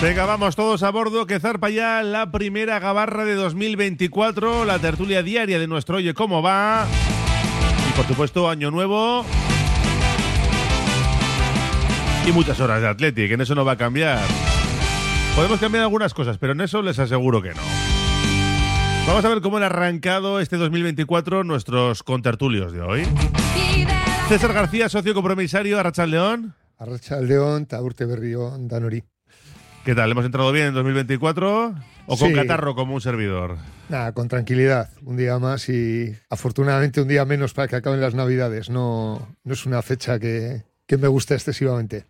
[0.00, 5.24] Venga, vamos todos a bordo, que zarpa ya la primera gabarra de 2024, la tertulia
[5.24, 6.86] diaria de nuestro Oye Cómo Va.
[7.90, 9.24] Y por supuesto, Año Nuevo.
[12.28, 14.20] Y muchas horas de Athletic, en eso no va a cambiar.
[15.34, 17.62] Podemos cambiar algunas cosas, pero en eso les aseguro que no.
[19.08, 23.02] Vamos a ver cómo han arrancado este 2024 nuestros contertulios de hoy.
[24.28, 26.54] César García, socio compromisario, Arrachal León.
[26.78, 29.02] Arrachal León, Taurte Berrión, Danori.
[29.88, 30.10] ¿Qué tal?
[30.10, 31.74] ¿Hemos entrado bien en 2024?
[32.04, 33.56] ¿O con catarro como un servidor?
[33.88, 34.90] Nada, con tranquilidad.
[35.02, 38.68] Un día más y afortunadamente un día menos para que acaben las Navidades.
[38.68, 42.04] No, no es una fecha que, que me guste excesivamente.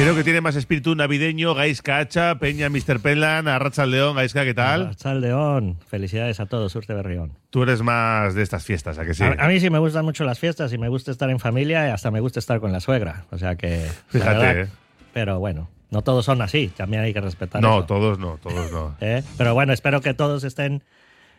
[0.00, 3.00] Creo que tiene más espíritu navideño Gaisca Hacha, Peña, Mr.
[3.00, 4.16] Penlan, Arracha León.
[4.16, 4.84] Gaisca, ¿qué tal?
[4.84, 5.76] Arracha León.
[5.88, 7.34] Felicidades a todos, Urte Berrión.
[7.50, 9.24] Tú eres más de estas fiestas, ¿a que sí?
[9.24, 11.90] A, mí sí me gustan mucho las fiestas y me gusta estar en familia y
[11.90, 13.26] hasta me gusta estar con la suegra.
[13.30, 13.86] O sea que...
[14.08, 14.68] Fíjate, ¿eh?
[15.12, 16.68] Pero bueno, no todos son así.
[16.74, 18.96] También hay que respetar No, todos no, todos no.
[19.02, 19.22] ¿Eh?
[19.36, 20.82] Pero bueno, espero que todos estén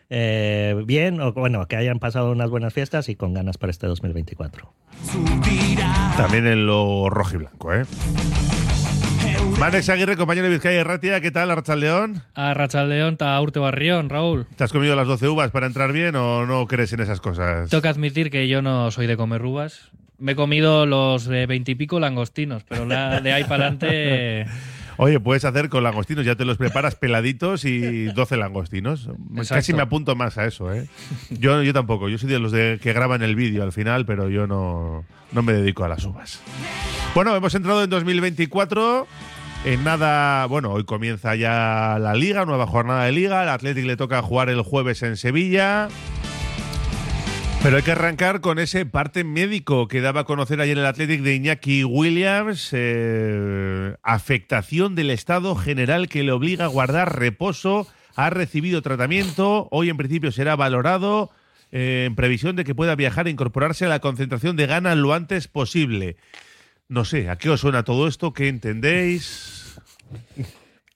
[0.08, 3.88] eh, bien o bueno, que hayan pasado unas buenas fiestas y con ganas para este
[3.88, 4.72] 2024.
[6.22, 7.84] También en lo rojo y blanco, ¿eh?
[9.58, 12.22] Manex Aguirre, compañero de Vizcaya Ratia, ¿qué tal, Arrachaldeón?
[12.36, 14.46] Arrachaldeón, ta Urte Barrión, Raúl.
[14.54, 17.70] ¿Te has comido las 12 uvas para entrar bien o no crees en esas cosas?
[17.70, 19.90] Tengo que admitir que yo no soy de comer uvas.
[20.16, 24.46] Me he comido los veintipico langostinos, pero de ahí para adelante...
[24.96, 29.08] Oye, puedes hacer con langostinos, ya te los preparas peladitos y 12 langostinos.
[29.48, 30.88] Casi me apunto más a eso, ¿eh?
[31.30, 34.28] Yo, yo tampoco, yo soy de los de que graban el vídeo al final, pero
[34.28, 36.40] yo no, no me dedico a las uvas.
[37.14, 39.06] Bueno, hemos entrado en 2024.
[39.64, 43.42] En nada, bueno, hoy comienza ya la liga, nueva jornada de liga.
[43.42, 45.88] Al Athletic le toca jugar el jueves en Sevilla.
[47.62, 51.22] Pero hay que arrancar con ese parte médico que daba a conocer ayer el Athletic
[51.22, 52.70] de Iñaki Williams.
[52.72, 57.86] Eh, afectación del estado general que le obliga a guardar reposo.
[58.16, 59.68] Ha recibido tratamiento.
[59.70, 61.30] Hoy en principio será valorado
[61.70, 65.14] eh, en previsión de que pueda viajar e incorporarse a la concentración de Gana lo
[65.14, 66.16] antes posible.
[66.88, 68.32] No sé, ¿a qué os suena todo esto?
[68.32, 69.76] ¿Qué entendéis?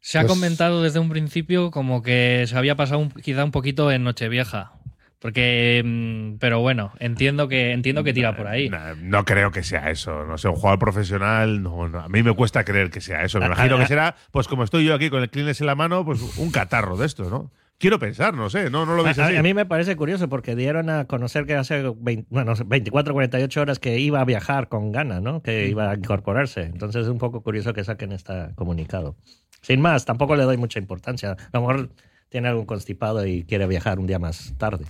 [0.01, 3.93] Se ha pues comentado desde un principio como que se había pasado quizá un poquito
[3.93, 4.76] en Nochevieja.
[5.19, 8.71] Porque, mm, pero bueno, entiendo que entiendo que tira por ahí.
[9.01, 10.25] No, creo que sea eso.
[10.25, 13.41] No sé, un jugador profesional, no, a mí me cuesta creer que sea eso.
[13.41, 16.05] Me imagino que será, pues como estoy yo aquí con el Kleenex en la mano,
[16.05, 17.51] pues un catarro de esto, ¿no?
[17.79, 19.37] Quiero pensar, no sé, no, no lo veis así.
[19.37, 23.79] A, mí me parece curioso porque dieron a conocer que hace bueno, 24, 48 horas
[23.79, 25.43] que iba a viajar con gana, ¿no?
[25.43, 26.63] Que iba a incorporarse.
[26.63, 29.17] Entonces es un poco curioso que saquen este comunicado.
[29.61, 31.33] Sin más, tampoco le doy mucha importancia.
[31.33, 31.91] A lo mejor
[32.29, 34.85] tiene algún constipado y quiere viajar un día más tarde.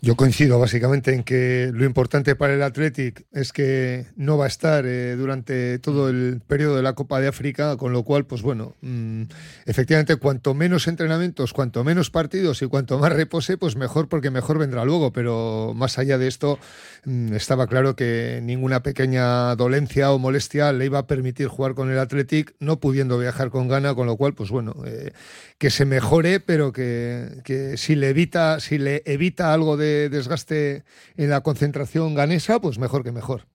[0.00, 4.48] Yo coincido básicamente en que lo importante para el Athletic es que no va a
[4.48, 8.42] estar eh, durante todo el periodo de la Copa de África, con lo cual, pues
[8.42, 9.22] bueno, mm,
[9.66, 14.58] efectivamente, cuanto menos entrenamientos, cuanto menos partidos y cuanto más repose, pues mejor, porque mejor
[14.58, 15.12] vendrá luego.
[15.12, 16.58] Pero más allá de esto,
[17.04, 21.90] mm, estaba claro que ninguna pequeña dolencia o molestia le iba a permitir jugar con
[21.90, 25.12] el Athletic, no pudiendo viajar con gana, con lo cual, pues bueno, eh,
[25.58, 30.84] que se mejore, pero que, que si le evita, si le evita algo de desgaste
[31.16, 33.46] en la concentración ganesa, pues mejor que mejor.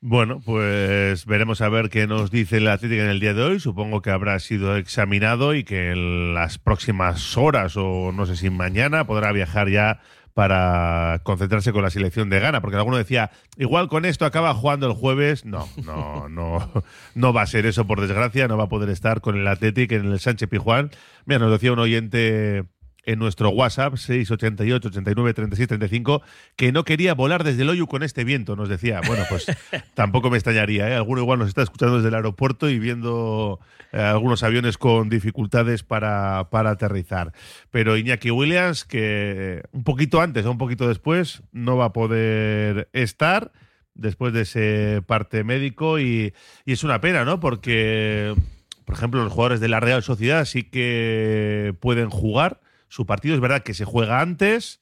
[0.00, 3.60] Bueno, pues veremos a ver qué nos dice el Atlético en el día de hoy.
[3.60, 8.50] Supongo que habrá sido examinado y que en las próximas horas o no sé si
[8.50, 10.00] mañana podrá viajar ya
[10.36, 14.86] para concentrarse con la selección de Ghana, porque alguno decía, igual con esto acaba jugando
[14.86, 15.46] el jueves.
[15.46, 16.84] No, no, no,
[17.14, 19.94] no va a ser eso por desgracia, no va a poder estar con el Atlético
[19.94, 20.90] en el Sánchez Pijuán.
[21.24, 22.66] Mira, nos decía un oyente
[23.06, 26.22] en nuestro WhatsApp 688 89 36 35
[26.56, 29.00] que no quería volar desde el hoyo con este viento, nos decía.
[29.06, 29.46] Bueno, pues
[29.94, 30.94] tampoco me extrañaría, ¿eh?
[30.94, 33.60] Alguno igual nos está escuchando desde el aeropuerto y viendo
[33.92, 37.32] eh, algunos aviones con dificultades para, para aterrizar.
[37.70, 42.88] Pero Iñaki Williams, que un poquito antes o un poquito después no va a poder
[42.92, 43.52] estar
[43.94, 47.38] después de ese parte médico y, y es una pena, ¿no?
[47.38, 48.34] Porque,
[48.84, 53.34] por ejemplo, los jugadores de la Real Sociedad sí que pueden jugar su partido.
[53.34, 54.80] Es verdad que se juega antes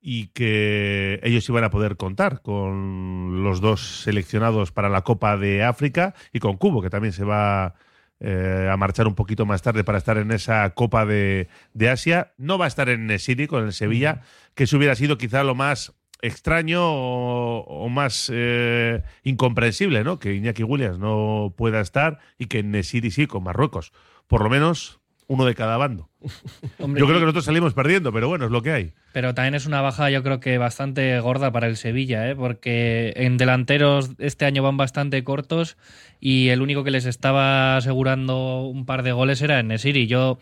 [0.00, 5.64] y que ellos iban a poder contar con los dos seleccionados para la Copa de
[5.64, 7.74] África y con Cubo, que también se va
[8.20, 11.48] a marchar un poquito más tarde para estar en esa Copa de,
[11.88, 12.32] Asia.
[12.36, 14.22] No va a estar en Nesiri con el Sevilla,
[14.54, 20.18] que eso hubiera sido quizá lo más extraño o, más eh, incomprensible, ¿no?
[20.18, 23.92] Que Iñaki Williams no pueda estar y que Nesiri sí con Marruecos.
[24.26, 26.08] Por lo menos uno de cada bando.
[26.78, 28.92] yo creo que nosotros salimos perdiendo, pero bueno, es lo que hay.
[29.12, 32.34] Pero también es una baja, yo creo que bastante gorda para el Sevilla, ¿eh?
[32.34, 35.76] porque en delanteros este año van bastante cortos
[36.18, 40.06] y el único que les estaba asegurando un par de goles era Nesiri.
[40.08, 40.38] Yo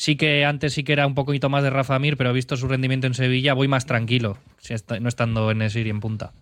[0.00, 2.66] Sí que antes sí que era un poquito más de Rafa Mir, pero visto su
[2.66, 6.32] rendimiento en Sevilla, voy más tranquilo, si no estando en Nesiri en punta.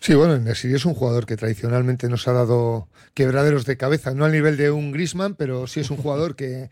[0.00, 4.24] Sí, bueno, Nesiri es un jugador que tradicionalmente nos ha dado quebraderos de cabeza, no
[4.24, 6.70] al nivel de un Grisman, pero sí es un jugador que,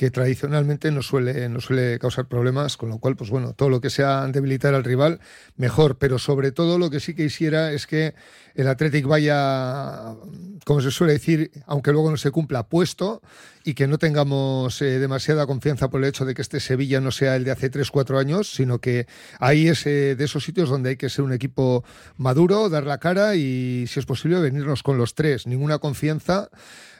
[0.00, 3.82] que tradicionalmente no suele, no suele causar problemas, con lo cual, pues bueno, todo lo
[3.82, 5.20] que sea debilitar al rival,
[5.58, 5.98] mejor.
[5.98, 8.14] Pero sobre todo lo que sí que quisiera es que
[8.54, 10.16] el Athletic vaya,
[10.64, 13.20] como se suele decir, aunque luego no se cumpla, puesto
[13.62, 17.10] y que no tengamos eh, demasiada confianza por el hecho de que este Sevilla no
[17.10, 19.06] sea el de hace 3-4 años, sino que
[19.38, 21.84] ahí es eh, de esos sitios donde hay que ser un equipo
[22.16, 25.46] maduro, dar la cara y, si es posible, venirnos con los tres.
[25.46, 26.48] Ninguna confianza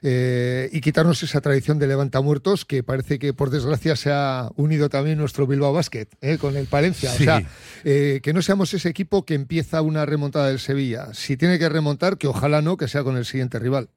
[0.03, 4.89] eh, y quitarnos esa tradición de levantamuertos que parece que, por desgracia, se ha unido
[4.89, 6.09] también nuestro Bilbao Basket
[6.41, 7.13] con el Palencia.
[7.13, 7.43] O sea,
[7.83, 11.13] que no seamos ese equipo que empieza una remontada del Sevilla.
[11.15, 13.91] Si tiene que remontar, que ojalá no, que sea con el siguiente rival.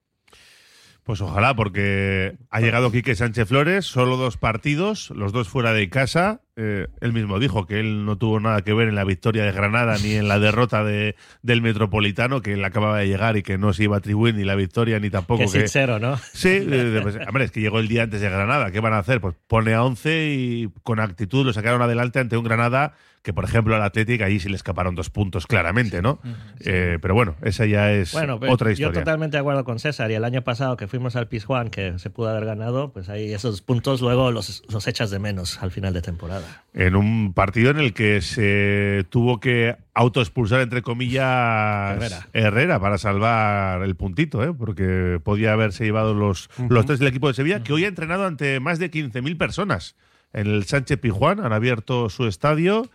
[1.04, 5.90] Pues ojalá, porque ha llegado Quique Sánchez Flores, solo dos partidos, los dos fuera de
[5.90, 6.42] casa.
[6.56, 9.52] Eh, él mismo dijo que él no tuvo nada que ver en la victoria de
[9.52, 13.58] Granada ni en la derrota de, del Metropolitano, que él acababa de llegar y que
[13.58, 15.42] no se iba a atribuir ni la victoria ni tampoco.
[15.42, 16.18] que sincero, ¿no?
[16.34, 16.64] Sí,
[17.02, 18.70] pues, hombre, es que llegó el día antes de Granada.
[18.72, 19.20] ¿Qué van a hacer?
[19.20, 23.46] Pues pone a 11 y con actitud lo sacaron adelante ante un Granada que por
[23.46, 26.20] ejemplo al Atlético allí sí le escaparon dos puntos claramente, ¿no?
[26.60, 28.94] Eh, pero bueno, esa ya es bueno, otra historia.
[28.94, 31.98] Yo totalmente de acuerdo con César y el año pasado que fuimos al Pizjuán, que
[32.00, 35.72] se pudo haber ganado, pues ahí esos puntos luego los, los echas de menos al
[35.72, 36.43] final de temporada.
[36.74, 42.80] En un partido en el que se tuvo que autoexpulsar, entre comillas, Herrera.
[42.80, 44.54] para salvar el puntito, ¿eh?
[44.58, 48.26] porque podía haberse llevado los, los tres del equipo de Sevilla, que hoy ha entrenado
[48.26, 49.96] ante más de 15.000 personas
[50.34, 52.90] en el Sánchez Pijuán, han abierto su estadio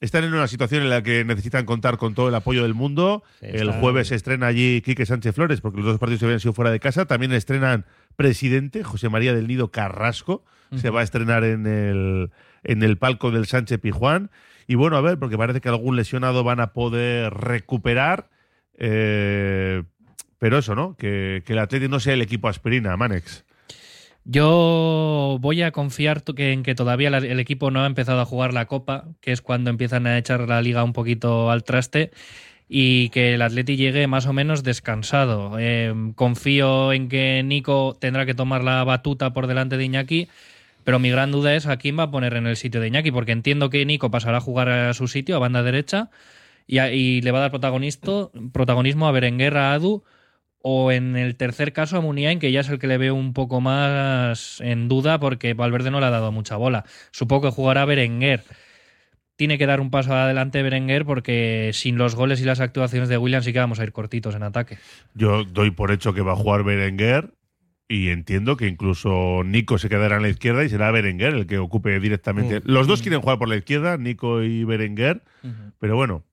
[0.00, 3.22] están en una situación en la que necesitan contar con todo el apoyo del mundo.
[3.40, 6.52] el jueves se estrena allí Quique Sánchez Flores, porque los dos partidos se habían sido
[6.52, 7.06] fuera de casa.
[7.06, 7.86] También estrenan
[8.16, 10.44] presidente José María del Nido Carrasco.
[10.76, 12.30] Se va a estrenar en el,
[12.64, 14.30] en el palco del Sánchez Pijuán.
[14.66, 18.28] Y bueno, a ver, porque parece que algún lesionado van a poder recuperar.
[18.78, 19.82] Eh,
[20.38, 20.96] pero eso, ¿no?
[20.96, 23.44] Que, el Atlético no sea el equipo aspirina, Manex.
[24.24, 28.66] Yo voy a confiar en que todavía el equipo no ha empezado a jugar la
[28.66, 32.10] Copa, que es cuando empiezan a echar la liga un poquito al traste,
[32.68, 35.58] y que el Atleti llegue más o menos descansado.
[35.58, 40.28] Em, confío en que Nico tendrá que tomar la batuta por delante de Iñaki,
[40.84, 43.10] pero mi gran duda es a quién va a poner en el sitio de Iñaki,
[43.10, 46.10] porque entiendo que Nico pasará a jugar a su sitio, a banda derecha,
[46.66, 50.04] y, le va a dar protagonismo a Berenguer, a Adu
[50.66, 53.34] o en el tercer caso a Muniain, que ya es el que le veo un
[53.34, 56.86] poco más en duda porque Valverde no le ha dado mucha bola.
[57.10, 58.44] Supongo que jugará Berenguer.
[59.36, 63.18] Tiene que dar un paso adelante Berenguer porque sin los goles y las actuaciones de
[63.18, 64.78] William sí que vamos a ir cortitos en ataque.
[65.12, 67.34] Yo doy por hecho que va a jugar Berenguer
[67.88, 71.58] y entiendo que incluso Nico se quedará en la izquierda y será Berenguer el que
[71.58, 72.60] ocupe directamente.
[72.60, 72.62] Mm.
[72.64, 75.22] Los dos quieren jugar por la izquierda, Nico y Berenguer,
[75.78, 76.24] pero bueno,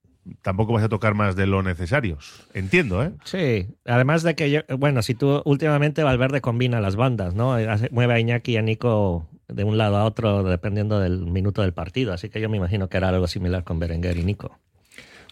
[0.42, 2.18] tampoco vas a tocar más de lo necesario.
[2.54, 3.12] Entiendo, ¿eh?
[3.26, 7.58] Sí, además de que, bueno, si tú últimamente Valverde combina las bandas, ¿no?
[7.92, 11.74] Mueve a Iñaki y a Nico de un lado a otro dependiendo del minuto del
[11.74, 14.58] partido, así que yo me imagino que hará algo similar con Berenguer y Nico.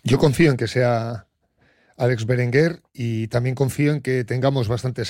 [0.03, 1.28] Yo confío en que sea
[1.99, 5.03] Alex Berenguer y también confío en que tengamos bastante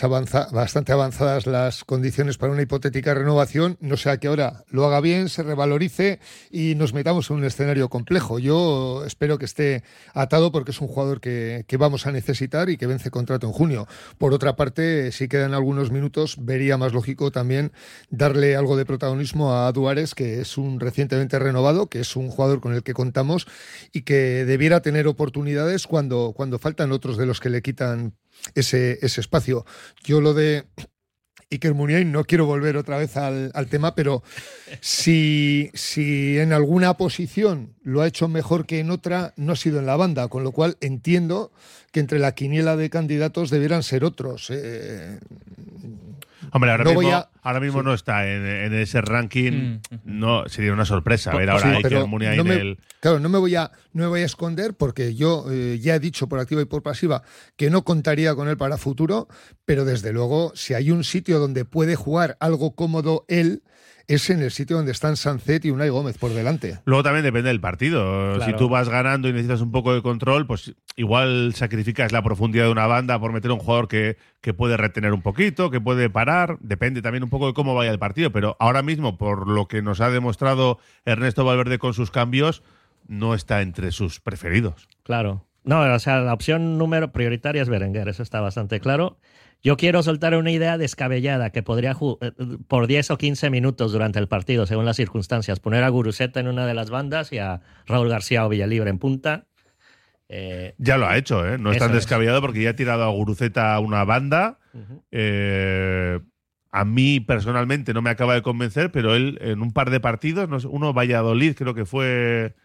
[0.92, 5.44] avanzadas las condiciones para una hipotética renovación, no sea que ahora lo haga bien, se
[5.44, 6.20] revalorice
[6.50, 8.40] y nos metamos en un escenario complejo.
[8.40, 12.88] Yo espero que esté atado porque es un jugador que, vamos a necesitar y que
[12.88, 13.88] vence contrato en junio.
[14.18, 17.72] Por otra parte, si quedan algunos minutos, vería más lógico también
[18.10, 22.60] darle algo de protagonismo a Duárez, que es un recientemente renovado, que es un jugador
[22.60, 23.48] con el que contamos
[23.94, 26.60] y que debiera tener oportunidades cuando, cuando
[26.92, 28.16] otros de los que le quitan
[28.56, 29.66] ese, ese espacio.
[30.04, 30.66] Yo lo de
[31.52, 34.22] Iker Muniain, no quiero volver otra vez al, tema, pero
[34.82, 39.80] si, si, en alguna posición lo ha hecho mejor que en otra, no ha sido
[39.80, 41.52] en la banda, con lo cual entiendo
[41.92, 44.50] que entre la quiniela de candidatos debieran ser otros.
[44.52, 45.20] Eh,
[46.52, 49.52] Hombre, ahora no mismo, a- ahora mismo no está en, en ese ranking.
[49.52, 49.80] Mm.
[50.06, 53.20] No, sería una sorpresa ver Sí, ahora a pero Iker Muniain no me- el- Claro,
[53.20, 56.28] no me voy a, no me voy a esconder porque yo eh, ya he dicho
[56.28, 57.24] por activa y por pasiva
[57.56, 59.28] que no contaría con él para futuro,
[59.66, 63.64] pero desde luego, si hay un sitio donde puede jugar algo cómodo él,
[64.10, 66.80] es en el sitio donde están Sancet y Unai Gómez por delante.
[66.86, 68.34] Luego también depende del partido.
[68.34, 68.52] Claro.
[68.52, 72.66] Si tú vas ganando y necesitas un poco de control, pues igual sacrificas la profundidad
[72.66, 75.80] de una banda por meter a un jugador que, que puede retener un poquito, que
[75.80, 76.58] puede parar.
[76.60, 78.32] Depende también un poco de cómo vaya el partido.
[78.32, 82.64] Pero ahora mismo, por lo que nos ha demostrado Ernesto Valverde con sus cambios,
[83.08, 84.88] no está entre sus preferidos.
[85.04, 85.46] Claro.
[85.64, 89.20] No, o sea, la opción número prioritaria es Berenguer, eso está bastante claro.
[89.62, 92.32] Yo quiero soltar una idea descabellada que podría eh,
[92.68, 96.48] por 10 o 15 minutos durante el partido, según las circunstancias, poner a Guruseta en
[96.48, 99.48] una de las bandas y a Raúl García o Villalibre en punta.
[100.30, 101.58] Eh, Ya lo ha hecho, ¿eh?
[101.58, 101.96] No es tan es.
[101.96, 104.60] descabellado porque ya ha tirado a Guruceta a una banda.
[105.12, 106.20] Eh,
[106.72, 110.66] a mí personalmente no me acaba de convencer, pero él en un par de partidos,
[110.66, 112.56] uno Valladolid creo que fue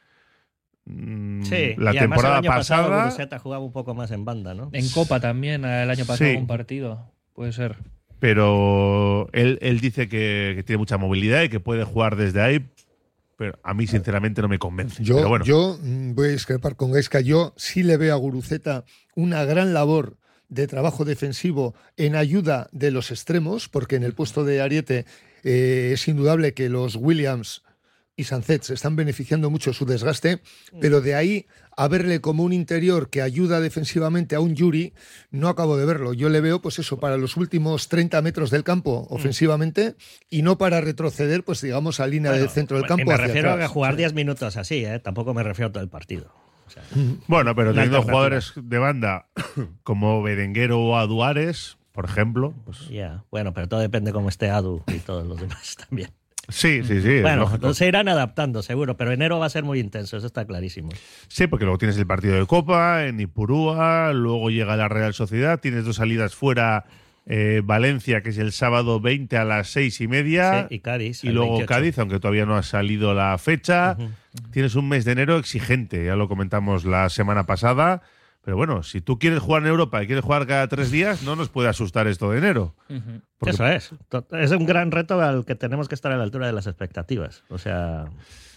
[0.87, 3.05] Sí, la y temporada el año pasado pasada.
[3.05, 4.69] Guruseta jugaba un poco más en banda, ¿no?
[4.73, 6.37] En Copa también, el año pasado Sí.
[6.37, 7.11] un partido.
[7.35, 7.77] Puede ser.
[8.21, 12.67] pero él, él dice que, que tiene mucha movilidad y que puede jugar desde ahí.
[13.37, 15.03] Pero a mí, sinceramente, no me convence.
[15.03, 17.21] Yo, pero bueno, yo mm, voy a discrepar con Gaisca.
[17.21, 18.85] Yo sí le veo a Guruceta
[19.17, 20.17] una gran labor
[20.49, 25.05] de trabajo defensivo en ayuda de los extremos, porque en el puesto de Ariete
[25.43, 27.63] eh, es indudable que los Williams
[28.17, 30.41] y Sancet se están beneficiando mucho de su desgaste,
[30.81, 34.93] pero de ahí a verle como un interior que ayuda defensivamente a un Yuri,
[35.31, 36.13] no acabo de verlo.
[36.13, 39.97] Yo le veo, pues eso, para los últimos 30 metros del campo ofensivamente
[40.31, 43.05] y no para retroceder, pues digamos, a línea del centro del campo.
[43.07, 43.65] Me hacia refiero atrás.
[43.67, 43.99] a jugar Sí.
[43.99, 45.01] 10 minutos así, ¿eh?
[45.01, 46.33] Tampoco me refiero a todo el partido.
[46.67, 46.83] O sea,
[47.27, 49.27] bueno, pero la teniendo jugadores de banda
[49.83, 54.83] como Berenguero o Aduares, por ejemplo, pues ya, bueno, pero todo depende cómo esté Adu
[54.87, 56.11] y todos los demás también.
[56.49, 57.21] Sí, sí, sí.
[57.21, 60.91] Bueno, se irán adaptando, seguro, pero enero va a ser muy intenso, eso está clarísimo.
[61.29, 65.61] Sí, porque luego tienes el partido de Copa en Ipurúa, luego llega la Real Sociedad,
[65.61, 66.85] tienes dos salidas fuera,
[67.27, 71.25] eh, Valencia, que es el sábado 20 a las seis y media, Sí, y Cádiz.
[71.25, 71.67] y luego 28.
[71.67, 73.97] Cádiz, aunque todavía no ha salido la fecha.
[74.51, 78.03] Tienes un mes de enero exigente, ya lo comentamos la semana pasada.
[78.45, 81.35] Pero bueno, si tú quieres jugar en Europa y quieres jugar cada tres días, no
[81.35, 82.75] nos puede asustar esto de enero.
[83.39, 83.91] Porque- Eso es.
[84.33, 87.43] Es un gran reto al que tenemos que estar a la altura de las expectativas.
[87.49, 88.07] O sea,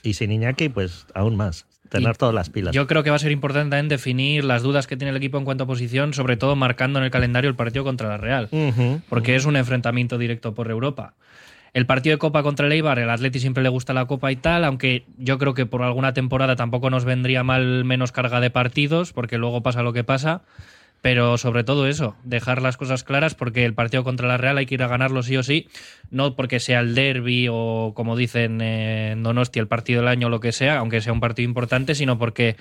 [0.03, 1.65] y sin Iñaki, pues aún más.
[1.89, 2.75] Tener Y todas las pilas.
[2.75, 5.37] Yo creo que va a ser importante también definir las dudas que tiene el equipo
[5.37, 8.49] en cuanto a posición, sobre todo marcando en el calendario el partido contra la Real,
[9.07, 11.13] porque es un enfrentamiento directo por Europa.
[11.73, 14.35] El partido de Copa contra el Eibar, el Atleti siempre le gusta la Copa y
[14.35, 18.49] tal, aunque yo creo que por alguna temporada tampoco nos vendría mal menos carga de
[18.49, 20.41] partidos, porque luego pasa lo que pasa.
[21.01, 24.65] Pero sobre todo eso, dejar las cosas claras porque el partido contra la Real hay
[24.65, 25.69] que ir a ganarlo sí o sí,
[26.09, 30.29] no porque sea el derby o como dicen en Donosti el partido del año o
[30.31, 32.55] lo que sea, aunque sea un partido importante, sino porque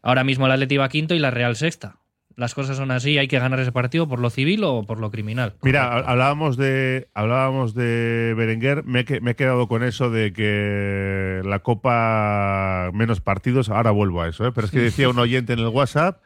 [0.00, 1.96] ahora mismo el Atleti va quinto y la Real sexta.
[2.36, 5.10] Las cosas son así, hay que ganar ese partido por lo civil o por lo
[5.10, 5.54] criminal.
[5.62, 10.10] Mira, ha- hablábamos de hablábamos de Berenguer, me, he que- me he quedado con eso
[10.10, 14.52] de que la Copa menos partidos, ahora vuelvo a eso, ¿eh?
[14.54, 16.22] pero es que decía un oyente en el WhatsApp,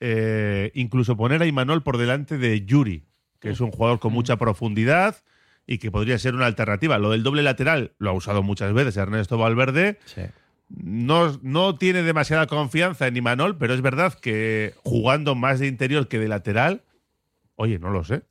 [0.00, 3.04] eh, incluso poner a Imanol por delante de Yuri,
[3.38, 5.16] que es un jugador con mucha profundidad
[5.66, 6.98] y que podría ser una alternativa.
[6.98, 10.22] Lo del doble lateral lo ha usado muchas veces Ernesto Valverde, Sí.
[10.76, 16.08] No, no tiene demasiada confianza en Imanol, pero es verdad que jugando más de interior
[16.08, 16.82] que de lateral,
[17.56, 18.22] oye, no lo sé.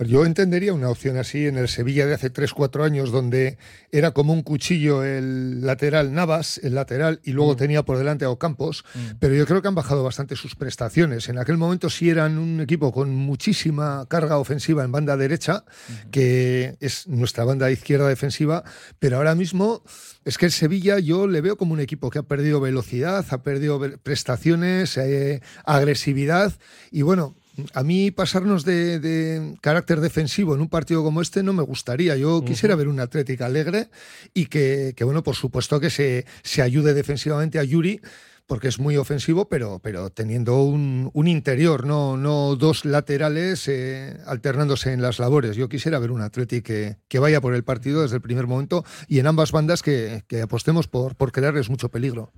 [0.00, 3.58] Yo entendería una opción así en el Sevilla de hace 3-4 años, donde
[3.90, 8.30] era como un cuchillo el lateral Navas, el lateral, y luego tenía por delante a
[8.30, 8.84] Ocampos,
[9.18, 11.28] pero yo creo que han bajado bastante sus prestaciones.
[11.28, 15.64] En aquel momento sí eran un equipo con muchísima carga ofensiva en banda derecha,
[16.12, 18.62] que es nuestra banda izquierda defensiva,
[19.00, 19.82] pero ahora mismo
[20.24, 23.42] es que el Sevilla yo le veo como un equipo que ha perdido velocidad, ha
[23.42, 26.52] perdido prestaciones, eh, agresividad,
[26.92, 27.34] y bueno,
[27.74, 32.16] a mí pasarnos de, de carácter defensivo en un partido como este no me gustaría.
[32.16, 33.88] Yo quisiera ver un Atlético alegre
[34.34, 38.00] y que, que, bueno, por supuesto que se, se ayude defensivamente a Yuri
[38.46, 44.16] porque es muy ofensivo, pero, pero teniendo un, un interior, no, no dos laterales eh,
[44.26, 45.54] alternándose en las labores.
[45.54, 48.84] Yo quisiera ver un Atlético que, que vaya por el partido desde el primer momento
[49.06, 52.32] y en ambas bandas que, que apostemos por, por crearles mucho peligro.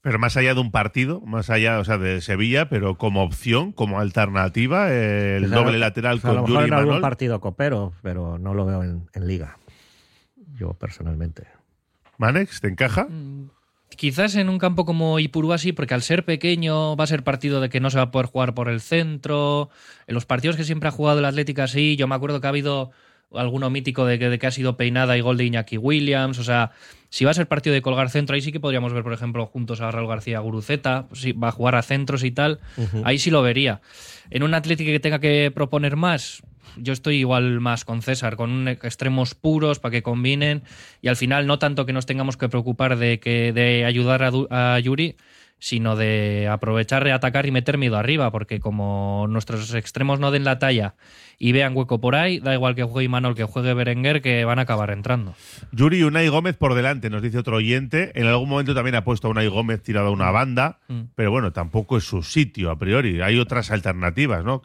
[0.00, 3.72] Pero más allá de un partido, más allá, o sea, de Sevilla, pero como opción,
[3.72, 6.88] como alternativa, eh, el doble lateral quizá a lo con mejor Yuri y en algún
[6.94, 7.02] Manol.
[7.02, 9.58] partido copero, pero no lo veo en, en liga.
[10.54, 11.44] Yo personalmente.
[12.18, 13.08] Manex, ¿te encaja?
[13.96, 17.60] Quizás en un campo como Ipurúa sí, porque al ser pequeño va a ser partido
[17.60, 19.70] de que no se va a poder jugar por el centro.
[20.06, 22.50] En los partidos que siempre ha jugado el Atlético así, yo me acuerdo que ha
[22.50, 22.90] habido
[23.34, 26.38] alguno mítico de que, de que ha sido peinada y gol de Iñaki Williams.
[26.38, 26.72] O sea,
[27.08, 29.46] si va a ser partido de colgar centro, ahí sí que podríamos ver, por ejemplo,
[29.46, 32.60] juntos a Raúl García Guruceta, si va a jugar a centros y tal,
[33.04, 33.80] ahí sí lo vería.
[34.30, 36.42] En un Atlético que tenga que proponer más,
[36.76, 40.62] yo estoy igual más con César, con un extremos puros para que combinen
[41.00, 44.78] y al final no tanto que nos tengamos que preocupar de, que, de ayudar a,
[44.80, 45.16] Yuri,
[45.58, 50.58] sino de aprovechar, atacar y meter miedo arriba, porque como nuestros extremos no den la
[50.58, 50.94] talla
[51.38, 54.58] y vean hueco por ahí, da igual que juegue Imanol, que juegue Berenguer, que van
[54.58, 55.34] a acabar entrando.
[55.72, 58.12] Yuri Unai Gómez por delante, nos dice otro oyente.
[58.14, 61.00] En algún momento también ha puesto a Unai Gómez tirado a una banda, Mm.
[61.14, 63.20] pero bueno, tampoco es su sitio a priori.
[63.22, 64.62] Hay otras alternativas, ¿no?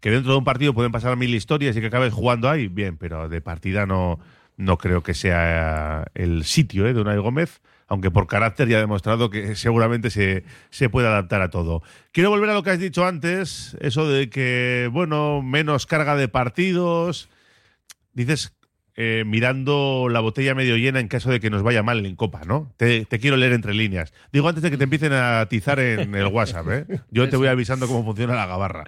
[0.00, 2.96] Que dentro de un partido pueden pasar mil historias y que acabes jugando ahí, bien,
[2.98, 4.18] pero de partida no,
[4.56, 6.92] no creo que sea el sitio ¿eh?
[6.92, 11.42] de Unai Gómez, aunque por carácter ya ha demostrado que seguramente se, se puede adaptar
[11.42, 11.82] a todo.
[12.12, 16.28] Quiero volver a lo que has dicho antes, eso de que, bueno, menos carga de
[16.28, 17.28] partidos.
[18.12, 18.54] Dices
[18.96, 22.42] eh, mirando la botella medio llena en caso de que nos vaya mal en Copa,
[22.46, 22.72] ¿no?
[22.76, 24.12] Te, te quiero leer entre líneas.
[24.32, 26.86] Digo antes de que te empiecen a atizar en el WhatsApp, ¿eh?
[27.10, 28.84] Yo te voy avisando cómo funciona la gabarra.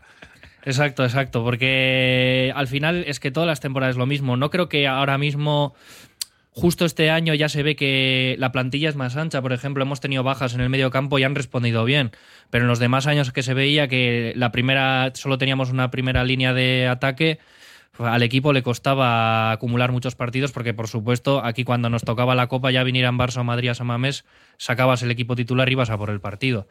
[0.62, 4.36] Exacto, exacto, porque al final es que todas las temporadas es lo mismo.
[4.36, 5.74] No creo que ahora mismo,
[6.56, 9.42] justo este año ya se ve que la plantilla es más ancha.
[9.42, 12.12] Por ejemplo, hemos tenido bajas en el medio campo y han respondido bien.
[12.48, 16.24] Pero en los demás años que se veía que la primera, solo teníamos una primera
[16.24, 17.38] línea de ataque,
[17.98, 22.46] al equipo le costaba acumular muchos partidos porque, por supuesto, aquí cuando nos tocaba la
[22.46, 24.24] Copa ya vinieran Barça o Madrid a San Mamés,
[24.56, 26.68] sacabas el equipo titular y ibas a por el partido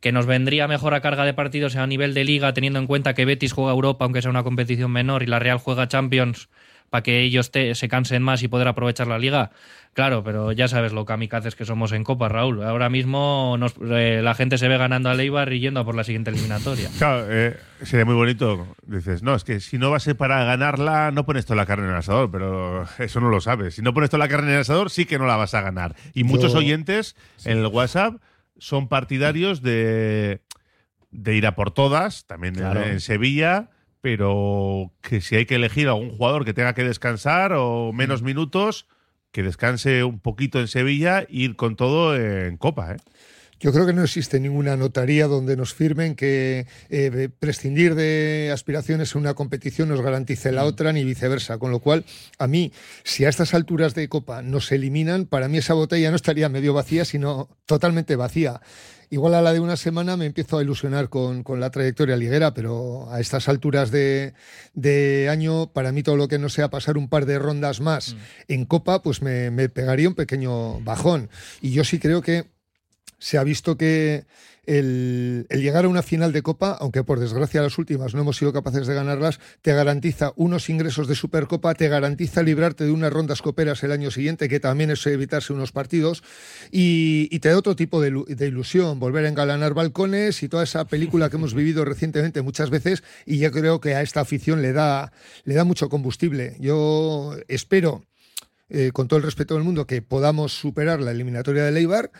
[0.00, 3.14] que nos vendría mejor a carga de partidos a nivel de liga, teniendo en cuenta
[3.14, 6.48] que Betis juega Europa, aunque sea una competición menor, y la Real juega Champions
[6.90, 9.50] para que ellos te- se cansen más y poder aprovechar la liga.
[9.94, 12.62] Claro, pero ya sabes lo kamikazes que somos en Copa, Raúl.
[12.62, 15.94] Ahora mismo nos- eh, la gente se ve ganando a Leibar y yendo a por
[15.96, 16.88] la siguiente eliminatoria.
[16.98, 18.68] Claro, eh, sería muy bonito.
[18.86, 21.66] Dices, no, es que si no va a ser para ganarla, no pones toda la
[21.66, 23.74] carne en el asador, pero eso no lo sabes.
[23.74, 25.62] Si no pones toda la carne en el asador, sí que no la vas a
[25.62, 25.96] ganar.
[26.14, 28.14] Y muchos Yo- oyentes en el WhatsApp
[28.58, 30.42] son partidarios de,
[31.10, 33.70] de ir a por todas, también en, Sevilla,
[34.08, 38.22] pero que si hay que elegir a algún jugador que tenga que descansar o menos
[38.22, 38.86] minutos,
[39.32, 42.96] que descanse un poquito en Sevilla e ir con todo en Copa, ¿eh?
[43.60, 49.14] Yo creo que no existe ninguna notaría donde nos firmen que eh, prescindir de aspiraciones
[49.14, 51.58] en una competición nos garantice la otra ni viceversa.
[51.58, 52.04] Con lo cual,
[52.38, 56.16] a mí, si a estas alturas de Copa nos eliminan, para mí esa botella no
[56.16, 58.60] estaría medio vacía, sino totalmente vacía.
[59.10, 62.52] Igual a la de una semana me empiezo a ilusionar con, con la trayectoria liguera,
[62.52, 64.34] pero a estas alturas de,
[64.74, 68.16] de año, para mí todo lo que no sea pasar un par de rondas más
[68.48, 71.30] en Copa, pues me, me pegaría un pequeño bajón.
[71.62, 72.46] Y yo sí creo que
[73.18, 74.26] se ha visto que
[74.68, 78.52] el, llegar a una final de Copa, aunque por desgracia las últimas no hemos sido
[78.52, 83.40] capaces de ganarlas, te garantiza unos ingresos de Supercopa, te garantiza librarte de unas rondas
[83.40, 86.22] coperas el año siguiente, que también es evitarse unos partidos,
[86.70, 91.30] y, te da otro tipo de ilusión, volver a engalanar balcones y toda esa película
[91.30, 95.12] que hemos vivido recientemente muchas veces, y yo creo que a esta afición le da,
[95.44, 96.56] le da mucho combustible.
[96.58, 98.04] Yo espero
[98.68, 102.10] eh, con todo el respeto del mundo, que podamos superar la eliminatoria de Leibar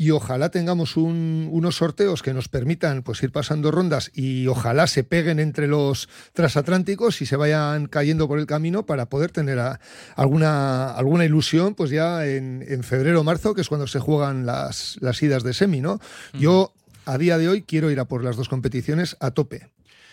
[0.00, 4.86] y ojalá tengamos un- unos sorteos que nos permitan pues ir pasando rondas y ojalá
[4.86, 9.58] se peguen entre los transatlánticos y se vayan cayendo por el camino para poder tener
[9.58, 9.80] a-
[10.14, 14.46] alguna, alguna ilusión pues ya en, en febrero o marzo, que es cuando se juegan
[14.46, 16.00] las, las idas de semi, ¿no?
[16.32, 16.72] Yo
[17.04, 19.68] a día de hoy quiero ir a por las dos competiciones a tope.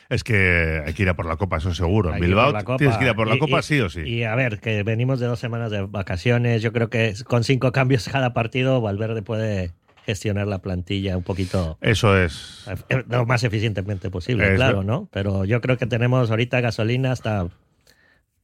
[0.09, 2.13] Es que hay que ir a por la Copa, eso seguro.
[2.13, 4.01] En Bilbao tienes que ir a por la Y- Copa y- sí o sí.
[4.01, 6.61] Y a ver, que venimos de dos semanas de vacaciones.
[6.61, 9.71] Yo creo que con cinco cambios cada partido, Valverde puede
[10.05, 12.65] gestionar la plantilla un poquito Eso es.
[12.89, 15.09] eh, lo más eficientemente posible, claro, ¿no?
[15.11, 17.47] Pero yo creo que tenemos ahorita gasolina hasta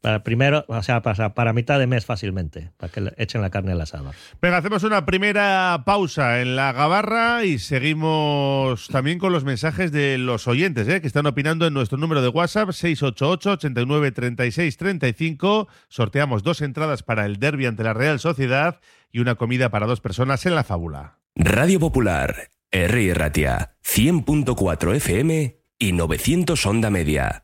[0.01, 3.51] para primero, o sea, para, para mitad de mes fácilmente, para que le echen la
[3.51, 4.15] carne al asador.
[4.41, 10.17] Venga, hacemos una primera pausa en la gabarra y seguimos también con los mensajes de
[10.17, 11.01] los oyentes ¿eh?
[11.01, 15.67] que están opinando en nuestro número de WhatsApp 688-89-36-35.
[15.87, 18.79] Sorteamos dos entradas para el derby ante la Real Sociedad
[19.11, 21.19] y una comida para dos personas en la fábula.
[21.35, 23.13] Radio Popular, R.
[23.13, 27.43] Ratia, 100.4 FM y 900 Onda Media.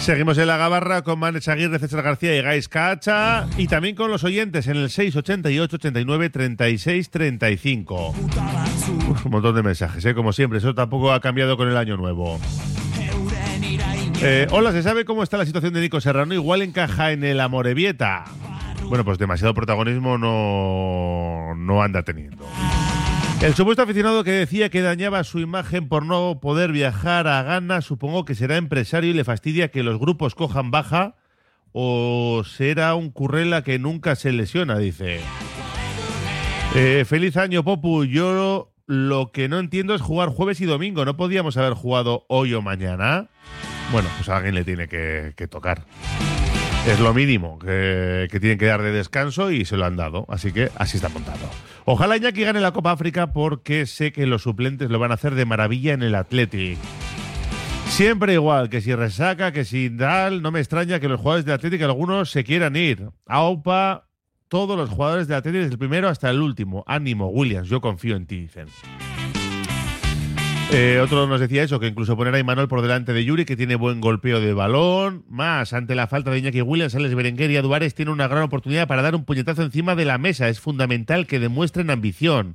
[0.00, 3.46] Seguimos en la gabarra con Manes Aguirre, César García y Gais Cacha.
[3.58, 8.14] Y también con los oyentes en el 688 89 36 35.
[9.24, 10.14] un montón de mensajes, ¿eh?
[10.14, 10.58] como siempre.
[10.58, 12.40] Eso tampoco ha cambiado con el año nuevo.
[14.22, 16.32] Eh, hola, ¿se sabe cómo está la situación de Nico Serrano?
[16.32, 18.24] Igual encaja en el Amorebieta.
[18.88, 22.44] Bueno, pues demasiado protagonismo no, no anda teniendo.
[23.42, 27.80] El supuesto aficionado que decía que dañaba su imagen por no poder viajar a Ghana,
[27.80, 31.16] supongo que será empresario y le fastidia que los grupos cojan baja
[31.72, 35.20] o será un currela que nunca se lesiona, dice.
[36.74, 38.04] Eh, feliz año, Popu.
[38.04, 41.06] Yo lo que no entiendo es jugar jueves y domingo.
[41.06, 43.28] ¿No podíamos haber jugado hoy o mañana?
[43.90, 45.86] Bueno, pues a alguien le tiene que, que tocar.
[46.86, 50.24] Es lo mínimo que, tienen que dar de descanso y se lo han dado.
[50.28, 51.38] Así que así está montado.
[51.84, 55.34] Ojalá Iñaki gane la Copa África porque sé que los suplentes lo van a hacer
[55.34, 56.78] de maravilla en el Athletic.
[57.88, 61.52] Siempre igual, que si resaca, que si tal, no me extraña que los jugadores de
[61.52, 63.10] Athletic algunos se quieran ir.
[63.26, 64.08] AUPA,
[64.48, 66.82] todos los jugadores de Athletic desde el primero hasta el último.
[66.86, 68.68] Ánimo, Williams, yo confío en ti, dicen.
[70.72, 73.56] Eh, otro nos decía eso, que incluso poner a Imanol por delante de Yuri, que
[73.56, 75.24] tiene buen golpeo de balón.
[75.28, 78.86] Más, ante la falta de Iñaki Williams, Alex Berenguer y Aduares tiene una gran oportunidad
[78.86, 80.48] para dar un puñetazo encima de la mesa.
[80.48, 82.54] Es fundamental que demuestren ambición.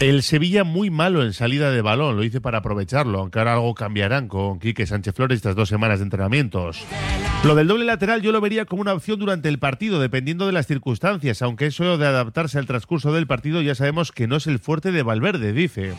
[0.00, 3.74] El Sevilla muy malo en salida de balón, lo hice para aprovecharlo, aunque ahora algo
[3.74, 6.84] cambiarán con Quique Sánchez Flores estas dos semanas de entrenamientos.
[7.42, 10.52] Lo del doble lateral yo lo vería como una opción durante el partido, dependiendo de
[10.52, 14.46] las circunstancias, aunque eso de adaptarse al transcurso del partido ya sabemos que no es
[14.46, 15.94] el fuerte de Valverde, dice.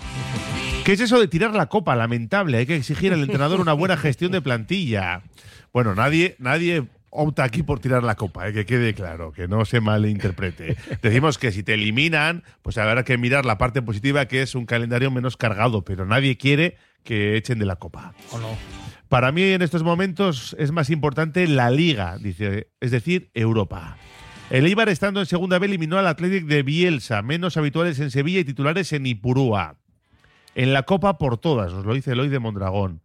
[0.85, 1.95] ¿Qué es eso de tirar la copa?
[1.95, 5.23] Lamentable, hay que exigir al entrenador una buena gestión de plantilla.
[5.73, 8.53] Bueno, nadie, nadie opta aquí por tirar la copa, ¿eh?
[8.53, 10.77] que quede claro, que no se malinterprete.
[11.01, 14.67] Decimos que si te eliminan, pues habrá que mirar la parte positiva, que es un
[14.67, 18.13] calendario menos cargado, pero nadie quiere que echen de la copa.
[18.29, 18.49] ¿O no?
[19.11, 23.97] Para mí en estos momentos es más importante la liga, dice, es decir, Europa.
[24.49, 28.39] El Eibar estando en segunda B eliminó al Athletic de Bielsa, menos habituales en Sevilla
[28.39, 29.75] y titulares en Ipurúa.
[30.55, 33.01] En la Copa por todas, nos lo dice Eloy de Mondragón.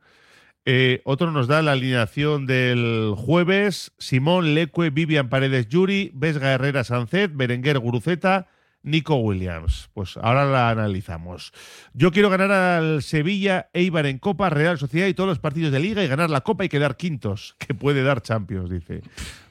[0.64, 3.90] Eh, otro nos da la alineación del jueves.
[3.98, 8.46] Simón, Leque, Vivian Paredes, Yuri, Vesga Herrera, Sancet, Berenguer, Guruceta,
[8.86, 9.90] Nico Williams.
[9.92, 11.52] Pues ahora la analizamos.
[11.92, 15.80] Yo quiero ganar al Sevilla, Eibar en Copa, Real Sociedad y todos los partidos de
[15.80, 19.02] Liga y ganar la Copa y quedar quintos, que puede dar Champions, dice.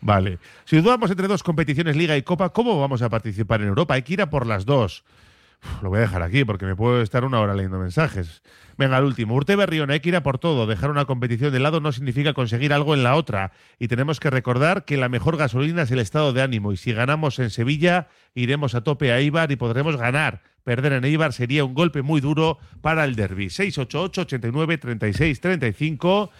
[0.01, 0.39] Vale.
[0.63, 3.93] Si dudamos entre dos competiciones, Liga y Copa, ¿cómo vamos a participar en Europa?
[3.93, 5.03] Hay que ir a por las dos.
[5.81, 8.41] Lo voy a dejar aquí porque me puedo estar una hora leyendo mensajes.
[8.77, 9.35] Venga, el último.
[9.35, 10.67] Urte Berrión, hay que ir a por todo.
[10.67, 13.51] Dejar una competición de lado no significa conseguir algo en la otra.
[13.79, 16.73] Y tenemos que recordar que la mejor gasolina es el estado de ánimo.
[16.73, 20.41] Y si ganamos en Sevilla, iremos a tope a Eibar y podremos ganar.
[20.63, 23.49] Perder en Eibar sería un golpe muy duro para el derby.
[23.49, 26.31] 688 89 36 35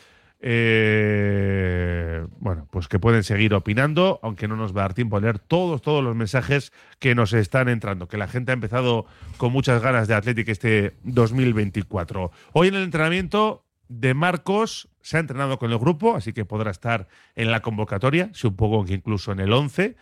[0.47, 5.19] eh, bueno, pues que pueden seguir opinando, aunque no nos va a dar tiempo a
[5.19, 9.51] leer todos, todos los mensajes que nos están entrando, que la gente ha empezado con
[9.51, 12.31] muchas ganas de Athletic este 2024.
[12.53, 16.69] Hoy en el entrenamiento de Marcos se ha entrenado con el grupo, así que podrá
[16.69, 19.95] estar en la convocatoria, supongo que incluso en el 11,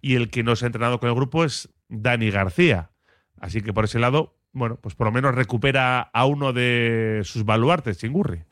[0.00, 2.90] y el que no se ha entrenado con el grupo es Dani García.
[3.38, 7.44] Así que por ese lado, bueno, pues por lo menos recupera a uno de sus
[7.44, 8.44] baluartes, Chingurri.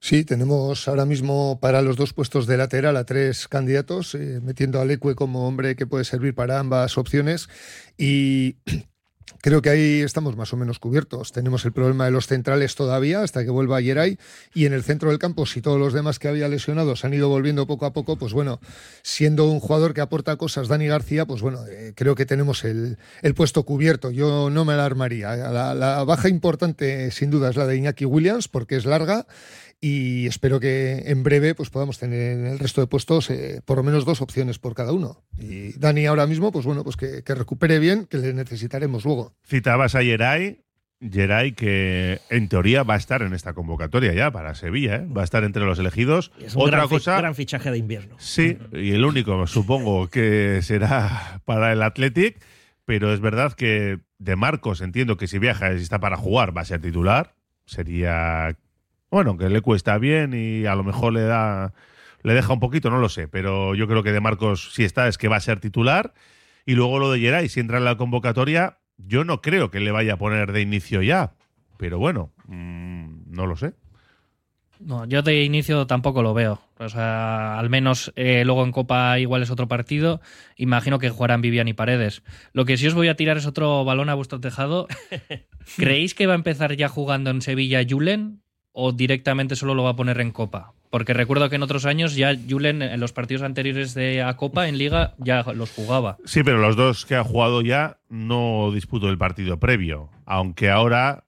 [0.00, 4.80] Sí, tenemos ahora mismo para los dos puestos de lateral a tres candidatos, eh, metiendo
[4.80, 7.48] a Leque como hombre que puede servir para ambas opciones.
[7.96, 8.56] Y
[9.40, 11.32] Creo que ahí estamos más o menos cubiertos.
[11.32, 14.18] Tenemos el problema de los centrales todavía hasta que vuelva Yeray
[14.52, 17.28] y en el centro del campo, si todos los demás que había lesionados han ido
[17.28, 18.58] volviendo poco a poco, pues bueno,
[19.02, 22.98] siendo un jugador que aporta cosas, Dani García, pues bueno, eh, creo que tenemos el,
[23.36, 24.10] puesto cubierto.
[24.10, 25.36] Yo no me alarmaría.
[25.36, 29.26] La, la baja importante, sin duda, es la de Iñaki Williams porque es larga
[29.80, 33.78] y espero que en breve pues podamos tener en el resto de puestos eh, por
[33.78, 35.22] lo menos dos opciones por cada uno.
[35.38, 39.34] Y Dani ahora mismo, pues bueno, pues que, recupere bien, que le necesitaremos luego.
[39.44, 40.64] Citabas a Geray,
[41.00, 45.06] Geray que en teoría va a estar en esta convocatoria ya para Sevilla, ¿eh?
[45.06, 46.32] va a estar entre los elegidos.
[46.40, 48.16] Es un Otra gran, cosa, gran fichaje de invierno.
[48.18, 52.40] Sí, y el único supongo que será para el Athletic,
[52.84, 56.62] pero es verdad que de Marcos entiendo que si viaja y está para jugar va
[56.62, 57.36] a ser titular.
[57.64, 58.56] Sería
[59.10, 61.72] bueno, que le cuesta bien y a lo mejor le da
[62.22, 65.08] le deja un poquito, no lo sé, pero yo creo que de Marcos si está
[65.08, 66.14] es que va a ser titular
[66.66, 69.90] y luego lo de Geray, si entra en la convocatoria, yo no creo que le
[69.90, 71.32] vaya a poner de inicio ya,
[71.78, 73.74] pero bueno, mm, no lo sé.
[74.80, 76.60] No, yo de inicio tampoco lo veo.
[76.78, 80.20] O sea, al menos eh, luego en Copa igual es otro partido.
[80.56, 82.22] Imagino que jugarán Vivian y Paredes.
[82.52, 84.86] Lo que sí os voy a tirar es otro balón a vuestro tejado.
[85.76, 88.42] ¿Creéis que va a empezar ya jugando en Sevilla Julen?
[88.80, 90.72] O directamente solo lo va a poner en Copa?
[90.88, 94.68] Porque recuerdo que en otros años ya Julen en los partidos anteriores de a Copa
[94.68, 96.16] en Liga ya los jugaba.
[96.24, 100.10] Sí, pero los dos que ha jugado ya no disputó el partido previo.
[100.24, 101.24] Aunque ahora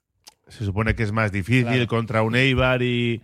[0.47, 3.21] se supone que es más difícil contra un Eibar y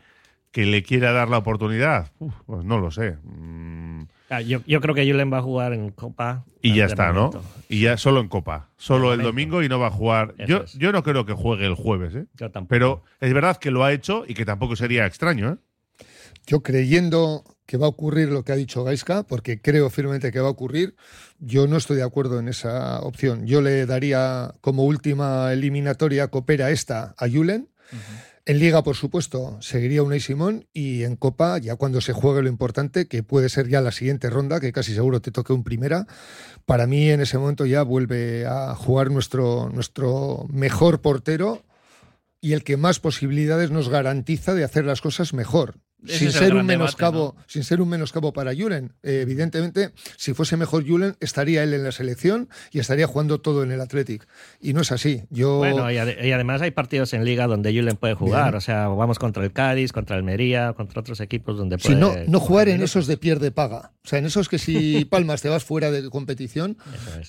[0.51, 2.11] que le quiera dar la oportunidad.
[2.47, 3.19] pues no lo sé.
[3.23, 3.86] Mm,
[4.29, 6.45] Ah, yo, creo que Julen va a jugar en Copa.
[6.61, 7.31] Y ya está, ¿no?
[7.69, 8.71] Y ya solo en Copa.
[8.77, 10.35] Solo el domingo y no va a jugar.
[10.47, 12.27] Yo, yo no creo que juegue el jueves, ¿eh?
[12.35, 12.69] Yo tampoco.
[12.71, 15.57] Pero es verdad que lo ha hecho y que tampoco sería extraño, ¿eh?
[16.47, 20.39] Yo creyendo que va a ocurrir lo que ha dicho Gaiska, porque creo firmemente que
[20.39, 20.95] va a ocurrir,
[21.41, 23.47] yo no estoy de acuerdo en esa opción.
[23.47, 27.69] Yo le daría como última eliminatoria coopera esta a Julen.
[28.49, 32.49] En Liga, por supuesto, seguiría Unai Simón y en Copa, ya cuando se juegue lo
[32.49, 36.07] importante, que puede ser ya la siguiente ronda, que casi seguro te toque un primera,
[36.65, 41.65] para mí en ese momento ya vuelve a jugar nuestro, nuestro mejor portero
[42.41, 46.67] y el que más posibilidades nos garantiza de hacer las cosas mejor sin ser, un
[46.67, 48.93] menoscabo, sin ser un menoscabo para Julen.
[49.03, 53.63] Eh, evidentemente, si fuese mejor Julen, estaría él en la selección y estaría jugando todo
[53.63, 54.27] en el Athletic.
[54.61, 55.25] Y no es así.
[55.31, 55.59] Yo...
[55.59, 58.55] Bueno, y, además hay partidos en Liga donde Julen puede jugar.
[58.55, 61.95] O sea, vamos contra el Cádiz, contra Almería, contra otros equipos donde puede.
[61.95, 63.93] Si no, no jugar en esos de pierde paga.
[64.05, 66.77] O sea, en esos que si palmas te vas fuera de competición,